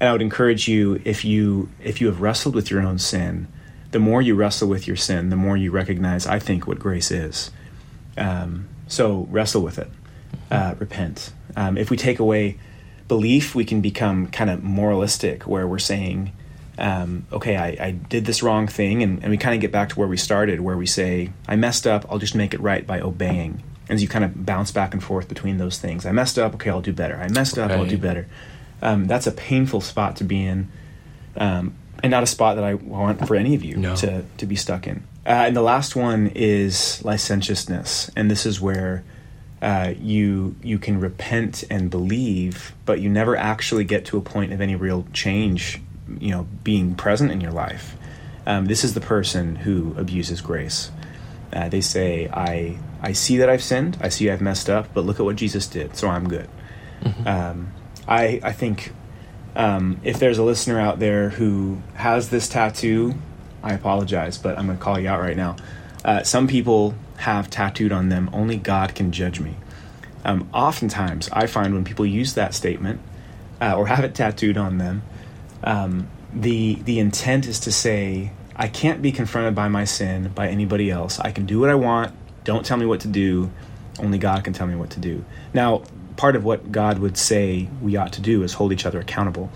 and 0.00 0.08
I 0.08 0.12
would 0.12 0.22
encourage 0.22 0.66
you 0.66 1.00
if 1.04 1.24
you 1.24 1.68
if 1.82 2.00
you 2.00 2.08
have 2.08 2.20
wrestled 2.20 2.56
with 2.56 2.70
your 2.70 2.82
own 2.82 2.98
sin, 2.98 3.46
the 3.92 4.00
more 4.00 4.20
you 4.20 4.34
wrestle 4.34 4.68
with 4.68 4.88
your 4.88 4.96
sin, 4.96 5.30
the 5.30 5.36
more 5.36 5.56
you 5.56 5.70
recognize, 5.70 6.26
I 6.26 6.40
think, 6.40 6.66
what 6.66 6.80
grace 6.80 7.12
is. 7.12 7.52
Um, 8.18 8.68
so 8.88 9.28
wrestle 9.30 9.62
with 9.62 9.78
it 9.78 9.88
uh, 10.50 10.74
repent. 10.78 11.32
Um, 11.56 11.76
if 11.78 11.90
we 11.90 11.96
take 11.96 12.18
away 12.18 12.58
belief, 13.08 13.54
we 13.54 13.64
can 13.64 13.80
become 13.80 14.28
kind 14.28 14.50
of 14.50 14.62
moralistic, 14.62 15.46
where 15.46 15.66
we're 15.66 15.78
saying, 15.78 16.32
um, 16.78 17.26
okay, 17.32 17.56
I, 17.56 17.86
I, 17.86 17.90
did 17.92 18.24
this 18.24 18.42
wrong 18.42 18.66
thing, 18.66 19.02
and, 19.02 19.22
and 19.22 19.30
we 19.30 19.36
kind 19.36 19.54
of 19.54 19.60
get 19.60 19.70
back 19.70 19.90
to 19.90 19.98
where 19.98 20.08
we 20.08 20.16
started, 20.16 20.60
where 20.60 20.76
we 20.76 20.86
say, 20.86 21.30
I 21.46 21.56
messed 21.56 21.86
up, 21.86 22.06
I'll 22.10 22.18
just 22.18 22.34
make 22.34 22.54
it 22.54 22.60
right 22.60 22.86
by 22.86 23.00
obeying. 23.00 23.62
And 23.88 24.00
you 24.00 24.08
kind 24.08 24.24
of 24.24 24.46
bounce 24.46 24.72
back 24.72 24.94
and 24.94 25.04
forth 25.04 25.28
between 25.28 25.58
those 25.58 25.78
things. 25.78 26.06
I 26.06 26.12
messed 26.12 26.38
up, 26.38 26.54
okay, 26.54 26.70
I'll 26.70 26.80
do 26.80 26.92
better. 26.92 27.16
I 27.16 27.28
messed 27.28 27.58
up, 27.58 27.70
right. 27.70 27.78
I'll 27.78 27.86
do 27.86 27.98
better. 27.98 28.26
Um, 28.80 29.06
that's 29.06 29.26
a 29.26 29.32
painful 29.32 29.82
spot 29.82 30.16
to 30.16 30.24
be 30.24 30.44
in, 30.44 30.70
um, 31.36 31.74
and 32.02 32.10
not 32.10 32.22
a 32.22 32.26
spot 32.26 32.56
that 32.56 32.64
I 32.64 32.74
want 32.74 33.26
for 33.28 33.36
any 33.36 33.54
of 33.54 33.62
you 33.62 33.76
no. 33.76 33.94
to, 33.96 34.24
to 34.38 34.46
be 34.46 34.56
stuck 34.56 34.86
in. 34.86 35.04
Uh, 35.26 35.44
and 35.46 35.56
the 35.56 35.62
last 35.62 35.94
one 35.94 36.32
is 36.34 37.02
licentiousness, 37.04 38.10
and 38.16 38.30
this 38.30 38.44
is 38.44 38.60
where 38.60 39.04
uh, 39.62 39.94
you 39.98 40.56
you 40.62 40.78
can 40.78 41.00
repent 41.00 41.64
and 41.70 41.90
believe, 41.90 42.74
but 42.84 43.00
you 43.00 43.08
never 43.08 43.36
actually 43.36 43.84
get 43.84 44.04
to 44.06 44.18
a 44.18 44.20
point 44.20 44.52
of 44.52 44.60
any 44.60 44.76
real 44.76 45.06
change, 45.12 45.80
you 46.18 46.30
know, 46.30 46.46
being 46.62 46.94
present 46.94 47.30
in 47.30 47.40
your 47.40 47.52
life. 47.52 47.96
Um, 48.46 48.66
this 48.66 48.84
is 48.84 48.94
the 48.94 49.00
person 49.00 49.56
who 49.56 49.94
abuses 49.96 50.40
grace. 50.40 50.90
Uh, 51.52 51.68
they 51.68 51.80
say, 51.80 52.28
"I 52.28 52.78
I 53.00 53.12
see 53.12 53.38
that 53.38 53.48
I've 53.48 53.62
sinned. 53.62 53.96
I 54.00 54.08
see 54.08 54.30
I've 54.30 54.42
messed 54.42 54.68
up, 54.68 54.88
but 54.92 55.06
look 55.06 55.18
at 55.18 55.24
what 55.24 55.36
Jesus 55.36 55.66
did, 55.66 55.96
so 55.96 56.08
I'm 56.08 56.28
good." 56.28 56.48
Mm-hmm. 57.02 57.26
Um, 57.26 57.72
I 58.06 58.40
I 58.42 58.52
think 58.52 58.92
um, 59.56 60.00
if 60.02 60.18
there's 60.18 60.38
a 60.38 60.42
listener 60.42 60.80
out 60.80 60.98
there 60.98 61.30
who 61.30 61.78
has 61.94 62.28
this 62.28 62.48
tattoo, 62.48 63.14
I 63.62 63.72
apologize, 63.72 64.36
but 64.36 64.58
I'm 64.58 64.66
going 64.66 64.78
to 64.78 64.84
call 64.84 64.98
you 64.98 65.08
out 65.08 65.20
right 65.20 65.36
now. 65.36 65.56
Uh, 66.04 66.22
some 66.22 66.48
people 66.48 66.94
have 67.18 67.50
tattooed 67.50 67.92
on 67.92 68.08
them, 68.08 68.30
only 68.32 68.56
God 68.56 68.94
can 68.94 69.12
judge 69.12 69.40
me. 69.40 69.56
Um, 70.24 70.48
oftentimes, 70.52 71.28
I 71.32 71.46
find 71.46 71.74
when 71.74 71.84
people 71.84 72.06
use 72.06 72.34
that 72.34 72.54
statement 72.54 73.00
uh, 73.60 73.76
or 73.76 73.86
have 73.88 74.04
it 74.04 74.14
tattooed 74.14 74.56
on 74.56 74.78
them, 74.78 75.02
um, 75.62 76.08
the 76.32 76.74
the 76.76 76.98
intent 76.98 77.46
is 77.46 77.60
to 77.60 77.72
say, 77.72 78.32
I 78.56 78.68
can't 78.68 79.02
be 79.02 79.12
confronted 79.12 79.54
by 79.54 79.68
my 79.68 79.84
sin 79.84 80.30
by 80.34 80.48
anybody 80.48 80.90
else. 80.90 81.18
I 81.20 81.30
can 81.32 81.46
do 81.46 81.60
what 81.60 81.70
I 81.70 81.74
want. 81.74 82.14
Don't 82.44 82.64
tell 82.64 82.76
me 82.76 82.86
what 82.86 83.00
to 83.00 83.08
do. 83.08 83.50
Only 83.98 84.18
God 84.18 84.44
can 84.44 84.52
tell 84.52 84.66
me 84.66 84.74
what 84.74 84.90
to 84.90 85.00
do. 85.00 85.24
Now, 85.52 85.84
part 86.16 86.36
of 86.36 86.44
what 86.44 86.70
God 86.72 86.98
would 86.98 87.16
say 87.16 87.68
we 87.80 87.96
ought 87.96 88.12
to 88.14 88.20
do 88.20 88.42
is 88.42 88.54
hold 88.54 88.72
each 88.72 88.86
other 88.86 88.98
accountable, 89.00 89.50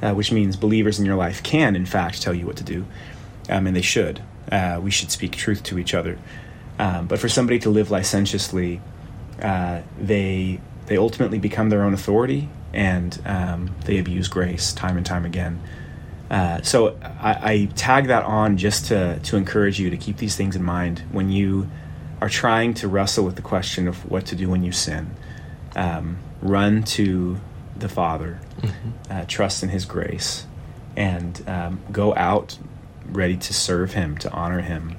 uh, 0.00 0.12
which 0.12 0.32
means 0.32 0.56
believers 0.56 0.98
in 0.98 1.06
your 1.06 1.16
life 1.16 1.42
can, 1.42 1.76
in 1.76 1.86
fact, 1.86 2.22
tell 2.22 2.34
you 2.34 2.46
what 2.46 2.56
to 2.56 2.64
do, 2.64 2.86
um, 3.48 3.66
and 3.66 3.76
they 3.76 3.82
should. 3.82 4.22
Uh, 4.50 4.80
we 4.82 4.90
should 4.90 5.10
speak 5.10 5.32
truth 5.32 5.62
to 5.64 5.78
each 5.78 5.94
other. 5.94 6.18
Um, 6.78 7.06
but 7.06 7.18
for 7.18 7.28
somebody 7.28 7.58
to 7.60 7.70
live 7.70 7.90
licentiously, 7.90 8.80
uh, 9.40 9.82
they 10.00 10.60
they 10.86 10.96
ultimately 10.96 11.38
become 11.38 11.70
their 11.70 11.82
own 11.82 11.94
authority 11.94 12.48
and 12.72 13.20
um, 13.24 13.74
they 13.84 13.98
abuse 13.98 14.28
grace 14.28 14.72
time 14.72 14.96
and 14.96 15.04
time 15.06 15.24
again. 15.24 15.60
Uh, 16.30 16.62
so 16.62 16.98
I, 17.20 17.52
I 17.52 17.68
tag 17.76 18.06
that 18.06 18.24
on 18.24 18.56
just 18.56 18.86
to 18.86 19.18
to 19.20 19.36
encourage 19.36 19.78
you 19.78 19.90
to 19.90 19.96
keep 19.96 20.16
these 20.16 20.34
things 20.34 20.56
in 20.56 20.62
mind 20.62 21.00
when 21.12 21.30
you 21.30 21.68
are 22.20 22.28
trying 22.28 22.72
to 22.72 22.88
wrestle 22.88 23.24
with 23.24 23.36
the 23.36 23.42
question 23.42 23.88
of 23.88 24.10
what 24.10 24.26
to 24.26 24.36
do 24.36 24.48
when 24.48 24.62
you 24.62 24.72
sin. 24.72 25.14
Um, 25.74 26.18
run 26.40 26.84
to 26.84 27.38
the 27.76 27.88
Father, 27.88 28.40
mm-hmm. 28.60 28.90
uh, 29.10 29.24
trust 29.26 29.62
in 29.62 29.68
His 29.68 29.84
grace, 29.84 30.46
and 30.96 31.42
um, 31.48 31.80
go 31.90 32.14
out 32.14 32.58
ready 33.06 33.36
to 33.36 33.52
serve 33.52 33.92
Him, 33.92 34.16
to 34.18 34.30
honor 34.30 34.60
Him. 34.60 34.96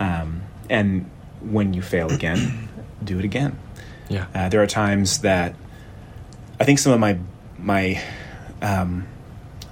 Um, 0.00 0.42
and 0.68 1.10
when 1.40 1.74
you 1.74 1.82
fail 1.82 2.12
again, 2.12 2.68
do 3.04 3.18
it 3.18 3.24
again. 3.24 3.58
Yeah. 4.08 4.26
Uh, 4.34 4.48
there 4.48 4.62
are 4.62 4.66
times 4.66 5.18
that 5.18 5.54
I 6.60 6.64
think 6.64 6.78
some 6.78 6.92
of 6.92 7.00
my 7.00 7.18
my 7.58 8.02
um, 8.62 9.06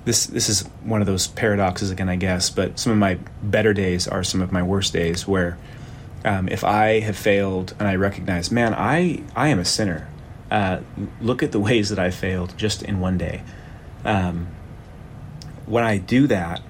this 0.05 0.27
this 0.27 0.49
is 0.49 0.63
one 0.83 1.01
of 1.01 1.07
those 1.07 1.27
paradoxes 1.27 1.91
again, 1.91 2.09
I 2.09 2.17
guess. 2.17 2.51
But 2.51 2.79
some 2.79 2.93
of 2.93 2.99
my 2.99 3.19
better 3.43 3.73
days 3.73 4.07
are 4.07 4.23
some 4.23 4.41
of 4.41 4.53
my 4.53 4.63
worst 4.63 4.93
days, 4.93 5.27
where 5.27 5.59
um, 6.25 6.49
if 6.49 6.65
I 6.65 7.01
have 7.01 7.17
failed 7.17 7.75
and 7.79 7.89
I 7.89 7.97
recognize, 7.97 8.51
man, 8.51 8.75
I 8.75 9.23
I 9.35 9.49
am 9.49 9.59
a 9.59 9.65
sinner. 9.65 10.09
Uh, 10.51 10.81
look 11.21 11.43
at 11.43 11.53
the 11.53 11.61
ways 11.69 11.89
that 11.89 11.99
I 11.99 12.11
failed 12.11 12.57
just 12.57 12.83
in 12.83 13.01
one 13.01 13.19
day. 13.19 13.43
Um, 14.05 14.49
when 15.65 15.83
I 15.83 15.99
do 15.99 16.29
that, 16.29 16.63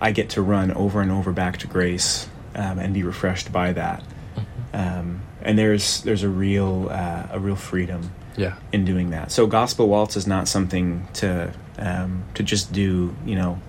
I 0.00 0.10
get 0.10 0.28
to 0.30 0.42
run 0.42 0.70
over 0.72 1.00
and 1.00 1.10
over 1.10 1.32
back 1.32 1.56
to 1.58 1.66
grace 1.66 2.28
um, 2.54 2.78
and 2.78 2.94
be 2.94 3.02
refreshed 3.02 3.52
by 3.52 3.72
that. 3.72 4.02
Mm-hmm. 4.02 4.76
Um, 4.76 5.22
and 5.42 5.58
there's 5.58 6.02
there's 6.02 6.22
a 6.22 6.28
real 6.28 6.88
uh, 6.90 7.28
a 7.30 7.38
real 7.38 7.56
freedom 7.56 8.12
yeah. 8.36 8.56
in 8.72 8.84
doing 8.84 9.10
that. 9.10 9.30
So 9.30 9.46
gospel 9.46 9.88
waltz 9.88 10.16
is 10.16 10.26
not 10.26 10.48
something 10.48 11.08
to 11.14 11.52
um, 11.78 12.24
to 12.34 12.42
just 12.42 12.72
do 12.72 13.14
you 13.24 13.36
know 13.36 13.60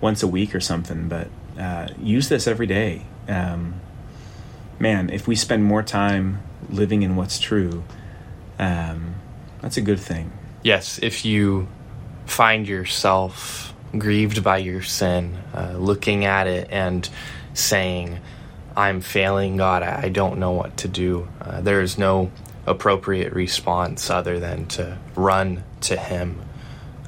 once 0.00 0.22
a 0.22 0.26
week 0.26 0.54
or 0.54 0.60
something, 0.60 1.08
but 1.08 1.28
uh, 1.58 1.88
use 2.00 2.28
this 2.28 2.46
every 2.46 2.66
day. 2.66 3.02
Um, 3.28 3.80
man, 4.78 5.10
if 5.10 5.28
we 5.28 5.36
spend 5.36 5.64
more 5.64 5.82
time 5.82 6.42
living 6.68 7.02
in 7.02 7.16
what's 7.16 7.38
true, 7.38 7.84
um, 8.58 9.14
that's 9.60 9.76
a 9.76 9.82
good 9.82 10.00
thing. 10.00 10.32
Yes, 10.62 10.98
if 11.02 11.24
you 11.24 11.68
find 12.26 12.66
yourself 12.66 13.74
grieved 13.96 14.42
by 14.42 14.58
your 14.58 14.82
sin, 14.82 15.36
uh, 15.54 15.74
looking 15.76 16.24
at 16.24 16.46
it 16.46 16.68
and 16.70 17.08
saying, 17.60 18.18
I'm 18.76 19.00
failing 19.00 19.56
God, 19.56 19.82
I 19.82 20.08
don't 20.08 20.38
know 20.38 20.52
what 20.52 20.76
to 20.78 20.88
do. 20.88 21.28
Uh, 21.40 21.60
there 21.60 21.80
is 21.80 21.98
no 21.98 22.30
appropriate 22.66 23.32
response 23.32 24.10
other 24.10 24.38
than 24.38 24.66
to 24.66 24.98
run 25.16 25.64
to 25.82 25.96
Him 25.96 26.40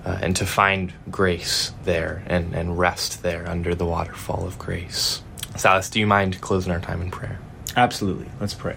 uh, 0.04 0.18
and 0.20 0.34
to 0.36 0.46
find 0.46 0.92
grace 1.10 1.72
there 1.84 2.22
and, 2.26 2.54
and 2.54 2.78
rest 2.78 3.22
there 3.22 3.48
under 3.48 3.74
the 3.74 3.86
waterfall 3.86 4.46
of 4.46 4.58
grace. 4.58 5.22
Silas, 5.56 5.90
do 5.90 6.00
you 6.00 6.06
mind 6.06 6.40
closing 6.40 6.72
our 6.72 6.80
time 6.80 7.02
in 7.02 7.10
prayer? 7.10 7.38
Absolutely. 7.76 8.26
Let's 8.40 8.54
pray. 8.54 8.76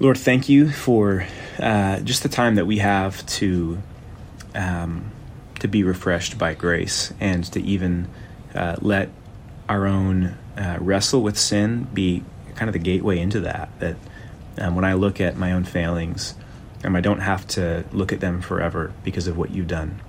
Lord, 0.00 0.18
thank 0.18 0.48
you 0.48 0.70
for 0.70 1.26
uh, 1.58 2.00
just 2.00 2.22
the 2.22 2.28
time 2.28 2.56
that 2.56 2.66
we 2.66 2.78
have 2.78 3.24
to 3.26 3.78
um, 4.54 5.10
to 5.60 5.68
be 5.68 5.84
refreshed 5.84 6.36
by 6.38 6.54
grace 6.54 7.12
and 7.20 7.44
to 7.44 7.62
even 7.62 8.08
uh, 8.54 8.76
let 8.80 9.10
our 9.68 9.86
own 9.86 10.36
uh, 10.56 10.78
wrestle 10.80 11.22
with 11.22 11.38
sin 11.38 11.84
be 11.94 12.22
kind 12.54 12.68
of 12.68 12.72
the 12.72 12.78
gateway 12.78 13.18
into 13.18 13.40
that. 13.40 13.68
That 13.80 13.96
um, 14.58 14.74
when 14.74 14.84
I 14.84 14.94
look 14.94 15.20
at 15.20 15.36
my 15.36 15.52
own 15.52 15.64
failings, 15.64 16.34
um, 16.84 16.96
I 16.96 17.00
don't 17.00 17.20
have 17.20 17.46
to 17.48 17.84
look 17.92 18.12
at 18.12 18.20
them 18.20 18.40
forever 18.40 18.92
because 19.04 19.26
of 19.26 19.36
what 19.36 19.50
you've 19.50 19.68
done. 19.68 20.00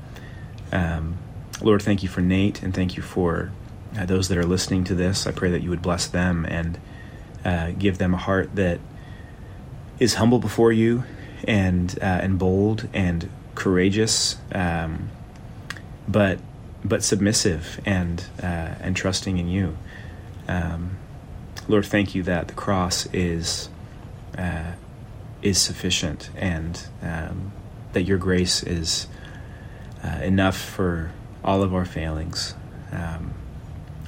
Um, 0.72 1.18
Lord, 1.62 1.82
thank 1.82 2.04
you 2.04 2.10
for 2.10 2.22
Nate 2.22 2.64
and 2.64 2.74
thank 2.74 2.98
you 2.98 3.04
for 3.04 3.52
uh, 3.98 4.06
those 4.06 4.28
that 4.30 4.38
are 4.38 4.46
listening 4.46 4.84
to 4.86 4.96
this. 4.96 5.28
I 5.28 5.32
pray 5.32 5.52
that 5.52 5.62
you 5.62 5.70
would 5.70 5.82
bless 5.82 6.08
them 6.08 6.46
and 6.46 6.80
uh, 7.46 7.72
give 7.72 7.98
them 8.00 8.14
a 8.14 8.18
heart 8.18 8.56
that 8.56 8.80
is 10.00 10.16
humble 10.16 10.40
before 10.40 10.72
you 10.72 11.04
and 11.48 11.98
uh, 12.02 12.06
and 12.06 12.40
bold 12.40 12.88
and 12.94 13.30
courageous, 13.56 14.38
um, 14.54 15.10
but 16.08 16.40
but 16.84 17.04
submissive 17.04 17.80
and 17.86 18.26
uh, 18.42 18.76
and 18.82 18.96
trusting 18.96 19.38
in 19.38 19.48
you. 19.48 19.78
Um, 20.48 20.98
Lord, 21.68 21.86
thank 21.86 22.14
you 22.14 22.24
that 22.24 22.48
the 22.48 22.54
cross 22.54 23.08
is 23.14 23.70
uh, 24.38 24.74
is 25.42 25.58
sufficient 25.58 26.30
and 26.36 26.86
um, 27.02 27.52
that 27.94 28.04
your 28.04 28.18
grace 28.18 28.64
is 28.64 29.08
uh, 30.04 30.20
enough 30.22 30.58
for 30.58 31.12
all 31.44 31.64
of 31.64 31.74
our 31.74 31.86
failings. 31.86 32.56
Um, 32.92 33.34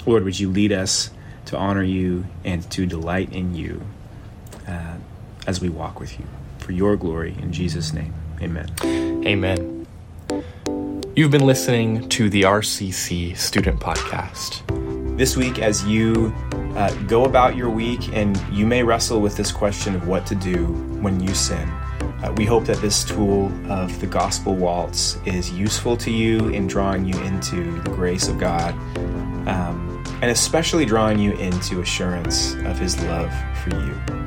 Lord, 0.05 0.23
would 0.23 0.39
you 0.39 0.49
lead 0.49 0.71
us 0.71 1.09
to 1.45 1.57
honor 1.57 1.83
you 1.83 2.25
and 2.43 2.69
to 2.71 2.85
delight 2.85 3.31
in 3.31 3.55
you 3.55 3.81
uh, 4.67 4.95
as 5.47 5.61
we 5.61 5.69
walk 5.69 5.99
with 5.99 6.19
you 6.19 6.25
for 6.59 6.71
your 6.71 6.95
glory 6.95 7.35
in 7.39 7.51
Jesus' 7.51 7.93
name. 7.93 8.13
Amen. 8.41 8.67
Amen. 9.25 9.85
You've 11.17 11.31
been 11.31 11.45
listening 11.45 12.09
to 12.09 12.29
the 12.29 12.41
RCC 12.41 13.37
Student 13.37 13.79
Podcast. 13.79 15.17
This 15.17 15.37
week, 15.37 15.59
as 15.59 15.85
you 15.85 16.33
uh, 16.75 16.93
go 17.03 17.23
about 17.23 17.55
your 17.55 17.69
week 17.69 18.09
and 18.11 18.35
you 18.51 18.67
may 18.67 18.83
wrestle 18.83 19.21
with 19.21 19.37
this 19.37 19.49
question 19.49 19.95
of 19.95 20.09
what 20.09 20.25
to 20.25 20.35
do 20.35 20.65
when 20.99 21.21
you 21.21 21.33
sin, 21.33 21.69
uh, 21.69 22.33
we 22.35 22.43
hope 22.43 22.65
that 22.65 22.81
this 22.81 23.05
tool 23.05 23.45
of 23.71 23.97
the 24.01 24.07
Gospel 24.07 24.55
Waltz 24.55 25.15
is 25.25 25.49
useful 25.51 25.95
to 25.95 26.11
you 26.11 26.49
in 26.49 26.67
drawing 26.67 27.05
you 27.05 27.17
into 27.21 27.79
the 27.79 27.91
grace 27.91 28.27
of 28.27 28.37
God 28.37 28.73
um, 29.47 30.03
and 30.21 30.29
especially 30.29 30.83
drawing 30.83 31.17
you 31.17 31.31
into 31.37 31.79
assurance 31.79 32.55
of 32.55 32.77
His 32.77 33.01
love 33.03 33.31
for 33.63 33.69
you. 33.69 34.24